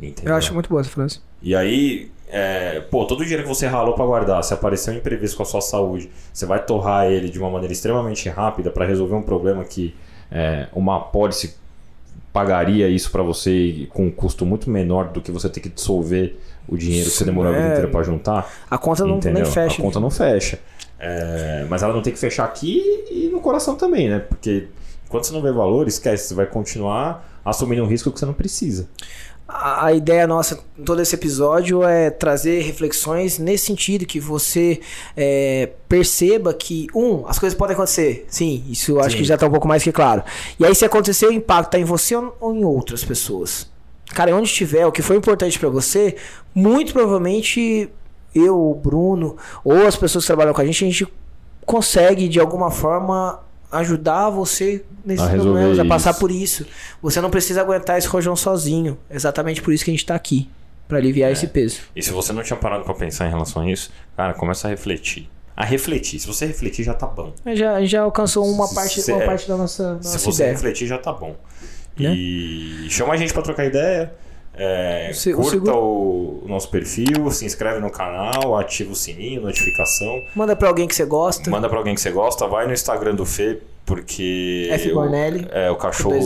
Entendeu? 0.00 0.32
Eu 0.32 0.36
acho 0.36 0.52
muito 0.52 0.68
boa 0.68 0.80
essa 0.80 0.90
frase. 0.90 1.20
E 1.42 1.54
aí, 1.54 2.10
é, 2.28 2.80
pô, 2.90 3.06
todo 3.06 3.20
o 3.20 3.22
dinheiro 3.22 3.42
que 3.42 3.48
você 3.48 3.66
ralou 3.66 3.94
para 3.94 4.04
guardar, 4.04 4.42
se 4.44 4.52
aparecer 4.52 4.90
um 4.90 4.96
imprevisto 4.96 5.36
com 5.36 5.42
a 5.42 5.46
sua 5.46 5.60
saúde, 5.60 6.10
você 6.32 6.44
vai 6.44 6.62
torrar 6.62 7.06
ele 7.06 7.28
de 7.28 7.38
uma 7.38 7.48
maneira 7.48 7.72
extremamente 7.72 8.28
rápida 8.28 8.70
para 8.70 8.84
resolver 8.84 9.14
um 9.14 9.22
problema 9.22 9.64
que 9.64 9.94
é, 10.30 10.66
uma 10.72 10.98
pólice 10.98 11.56
pagaria 12.34 12.88
isso 12.88 13.12
para 13.12 13.22
você 13.22 13.86
com 13.90 14.06
um 14.06 14.10
custo 14.10 14.44
muito 14.44 14.68
menor 14.68 15.10
do 15.10 15.22
que 15.22 15.30
você 15.30 15.48
ter 15.48 15.60
que 15.60 15.68
dissolver 15.68 16.36
o 16.66 16.76
dinheiro 16.76 17.08
que 17.08 17.16
você 17.16 17.24
demorou 17.24 17.52
a 17.52 17.54
vida 17.54 17.68
inteira 17.68 17.88
para 17.88 18.02
juntar. 18.02 18.52
A 18.68 18.76
conta 18.76 19.04
não 19.06 19.18
entendeu? 19.18 19.44
nem 19.44 19.52
fecha. 19.52 19.80
A 19.80 19.84
conta 19.84 20.00
não 20.00 20.10
fecha. 20.10 20.58
É, 20.98 21.64
mas 21.70 21.84
ela 21.84 21.94
não 21.94 22.02
tem 22.02 22.12
que 22.12 22.18
fechar 22.18 22.44
aqui 22.44 22.82
e 23.08 23.28
no 23.30 23.40
coração 23.40 23.76
também, 23.76 24.08
né? 24.08 24.18
Porque 24.18 24.66
enquanto 25.06 25.28
você 25.28 25.32
não 25.32 25.42
vê 25.42 25.52
valor, 25.52 25.86
esquece, 25.86 26.26
você 26.26 26.34
vai 26.34 26.46
continuar 26.46 27.24
assumindo 27.44 27.84
um 27.84 27.86
risco 27.86 28.10
que 28.10 28.18
você 28.18 28.26
não 28.26 28.34
precisa. 28.34 28.88
A, 29.46 29.92
ideia 29.92 30.26
nossa 30.26 30.58
em 30.78 30.84
todo 30.84 31.02
esse 31.02 31.14
episódio 31.14 31.84
é 31.84 32.08
trazer 32.08 32.62
reflexões 32.62 33.38
nesse 33.38 33.66
sentido, 33.66 34.06
que 34.06 34.18
você 34.18 34.80
é, 35.14 35.70
perceba 35.86 36.54
que, 36.54 36.86
um, 36.94 37.26
as 37.26 37.38
coisas 37.38 37.56
podem 37.56 37.74
acontecer. 37.74 38.24
Sim, 38.28 38.64
isso 38.70 38.92
eu 38.92 39.00
acho 39.00 39.10
Sim. 39.10 39.16
que 39.18 39.24
já 39.24 39.34
está 39.34 39.46
um 39.46 39.50
pouco 39.50 39.68
mais 39.68 39.82
que 39.82 39.92
claro. 39.92 40.22
E 40.58 40.64
aí, 40.64 40.74
se 40.74 40.84
acontecer, 40.84 41.26
o 41.26 41.32
impacto 41.32 41.68
está 41.68 41.78
em 41.78 41.84
você 41.84 42.16
ou 42.16 42.54
em 42.54 42.64
outras 42.64 43.04
pessoas. 43.04 43.70
Cara, 44.14 44.34
onde 44.34 44.48
estiver, 44.48 44.86
o 44.86 44.92
que 44.92 45.02
foi 45.02 45.16
importante 45.16 45.58
para 45.58 45.68
você, 45.68 46.16
muito 46.54 46.92
provavelmente 46.92 47.90
eu, 48.34 48.58
o 48.58 48.74
Bruno, 48.74 49.36
ou 49.62 49.86
as 49.86 49.96
pessoas 49.96 50.24
que 50.24 50.28
trabalham 50.28 50.54
com 50.54 50.60
a 50.60 50.64
gente, 50.64 50.84
a 50.84 50.88
gente 50.88 51.06
consegue 51.64 52.28
de 52.28 52.40
alguma 52.40 52.70
forma 52.70 53.40
ajudar 53.70 54.30
você 54.30 54.84
nesses 55.04 55.26
a 55.26 55.30
problemas, 55.30 55.78
a 55.78 55.84
passar 55.84 56.14
por 56.14 56.30
isso. 56.30 56.66
Você 57.02 57.20
não 57.20 57.30
precisa 57.30 57.60
aguentar 57.60 57.98
esse 57.98 58.06
rojão 58.06 58.36
sozinho. 58.36 58.98
Exatamente 59.10 59.60
por 59.62 59.72
isso 59.72 59.84
que 59.84 59.90
a 59.90 59.94
gente 59.94 60.02
está 60.02 60.14
aqui, 60.14 60.48
para 60.88 60.98
aliviar 60.98 61.30
é. 61.30 61.32
esse 61.32 61.46
peso. 61.48 61.80
E 61.94 62.02
se 62.02 62.10
você 62.10 62.32
não 62.32 62.42
tinha 62.42 62.56
parado 62.56 62.84
para 62.84 62.94
pensar 62.94 63.26
em 63.26 63.30
relação 63.30 63.62
a 63.62 63.70
isso, 63.70 63.90
cara, 64.16 64.34
começa 64.34 64.68
a 64.68 64.70
refletir. 64.70 65.28
A 65.56 65.64
refletir. 65.64 66.18
Se 66.18 66.26
você 66.26 66.46
refletir, 66.46 66.84
já 66.84 66.94
tá 66.94 67.06
bom. 67.06 67.32
Já, 67.54 67.84
já 67.84 68.02
alcançou 68.02 68.44
uma 68.46 68.72
parte, 68.74 69.00
se, 69.00 69.12
uma 69.12 69.22
é, 69.22 69.26
parte 69.26 69.46
da 69.46 69.56
nossa, 69.56 69.94
da 69.94 70.02
se 70.02 70.12
nossa 70.12 70.18
você 70.18 70.42
ideia. 70.42 70.52
refletir, 70.52 70.86
já 70.86 70.98
tá 70.98 71.12
bom. 71.12 71.36
Né? 71.98 72.12
E 72.12 72.86
chama 72.90 73.14
a 73.14 73.16
gente 73.16 73.32
para 73.32 73.42
trocar 73.42 73.64
ideia. 73.64 74.12
É, 74.56 75.10
o 75.12 75.36
curta 75.36 75.40
o, 75.40 75.44
seguro... 75.50 75.76
o, 76.44 76.44
nosso 76.46 76.68
perfil, 76.68 77.30
se 77.30 77.44
inscreve 77.44 77.80
no 77.80 77.90
canal, 77.90 78.56
ativa 78.56 78.92
o 78.92 78.94
sininho, 78.94 79.42
notificação. 79.42 80.22
Manda 80.34 80.54
para 80.54 80.68
alguém 80.68 80.86
que 80.86 80.94
você 80.94 81.04
gosta. 81.04 81.50
Manda 81.50 81.68
para 81.68 81.78
alguém 81.78 81.94
que 81.94 82.00
você 82.00 82.10
gosta, 82.10 82.46
vai 82.46 82.66
no 82.66 82.72
Instagram 82.72 83.14
do 83.14 83.26
Fê, 83.26 83.58
porque 83.84 84.68
F 84.70 84.92
Bornelli, 84.92 85.46
é 85.50 85.70
o 85.70 85.76
cachorro, 85.76 86.16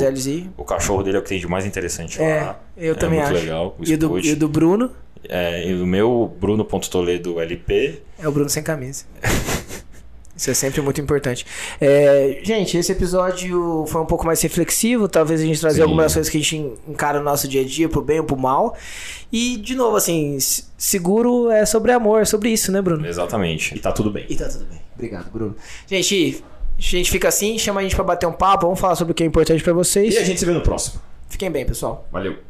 o 0.56 0.64
cachorro 0.64 1.02
dele 1.02 1.16
é 1.16 1.20
o 1.20 1.22
que 1.22 1.30
tem 1.30 1.40
de 1.40 1.48
mais 1.48 1.64
interessante 1.64 2.20
é, 2.20 2.42
lá. 2.42 2.60
Eu 2.76 2.92
é 2.92 2.96
também 2.96 3.18
muito 3.18 3.32
acho. 3.32 3.40
legal. 3.40 3.76
E 3.80 3.96
do, 3.96 4.18
e 4.18 4.34
do 4.34 4.48
Bruno? 4.48 4.90
É, 5.28 5.68
e 5.68 5.74
o 5.74 5.86
meu 5.86 6.30
Bruno.toledo 6.38 7.40
LP. 7.40 8.02
É 8.18 8.28
o 8.28 8.32
Bruno 8.32 8.48
sem 8.48 8.62
camisa. 8.62 9.04
Isso 10.38 10.50
é 10.52 10.54
sempre 10.54 10.80
muito 10.80 11.00
importante. 11.00 11.44
É, 11.80 12.38
gente, 12.44 12.78
esse 12.78 12.92
episódio 12.92 13.84
foi 13.88 14.00
um 14.00 14.06
pouco 14.06 14.24
mais 14.24 14.40
reflexivo. 14.40 15.08
Talvez 15.08 15.40
a 15.40 15.44
gente 15.44 15.60
trazer 15.60 15.82
algumas 15.82 16.14
coisas 16.14 16.30
que 16.30 16.38
a 16.38 16.40
gente 16.40 16.56
encara 16.86 17.18
no 17.18 17.24
nosso 17.24 17.48
dia 17.48 17.62
a 17.62 17.64
dia, 17.64 17.88
pro 17.88 18.00
bem 18.00 18.20
ou 18.20 18.24
pro 18.24 18.36
mal. 18.36 18.76
E, 19.32 19.56
de 19.56 19.74
novo, 19.74 19.96
assim, 19.96 20.38
seguro 20.76 21.50
é 21.50 21.66
sobre 21.66 21.90
amor, 21.90 22.22
é 22.22 22.24
sobre 22.24 22.50
isso, 22.50 22.70
né, 22.70 22.80
Bruno? 22.80 23.04
Exatamente. 23.04 23.74
E 23.74 23.80
tá 23.80 23.90
tudo 23.90 24.12
bem. 24.12 24.26
E 24.28 24.36
tá 24.36 24.48
tudo 24.48 24.64
bem. 24.66 24.78
Obrigado, 24.94 25.28
Bruno. 25.32 25.56
Gente, 25.88 26.44
a 26.78 26.80
gente 26.80 27.10
fica 27.10 27.26
assim, 27.26 27.58
chama 27.58 27.80
a 27.80 27.82
gente 27.82 27.96
para 27.96 28.04
bater 28.04 28.26
um 28.26 28.32
papo, 28.32 28.66
vamos 28.66 28.78
falar 28.78 28.94
sobre 28.94 29.10
o 29.10 29.14
que 29.14 29.24
é 29.24 29.26
importante 29.26 29.62
para 29.62 29.72
vocês. 29.72 30.14
E 30.14 30.18
a 30.18 30.24
gente 30.24 30.38
se 30.38 30.46
vê 30.46 30.52
no 30.52 30.60
próximo. 30.60 31.02
Fiquem 31.28 31.50
bem, 31.50 31.66
pessoal. 31.66 32.06
Valeu. 32.12 32.47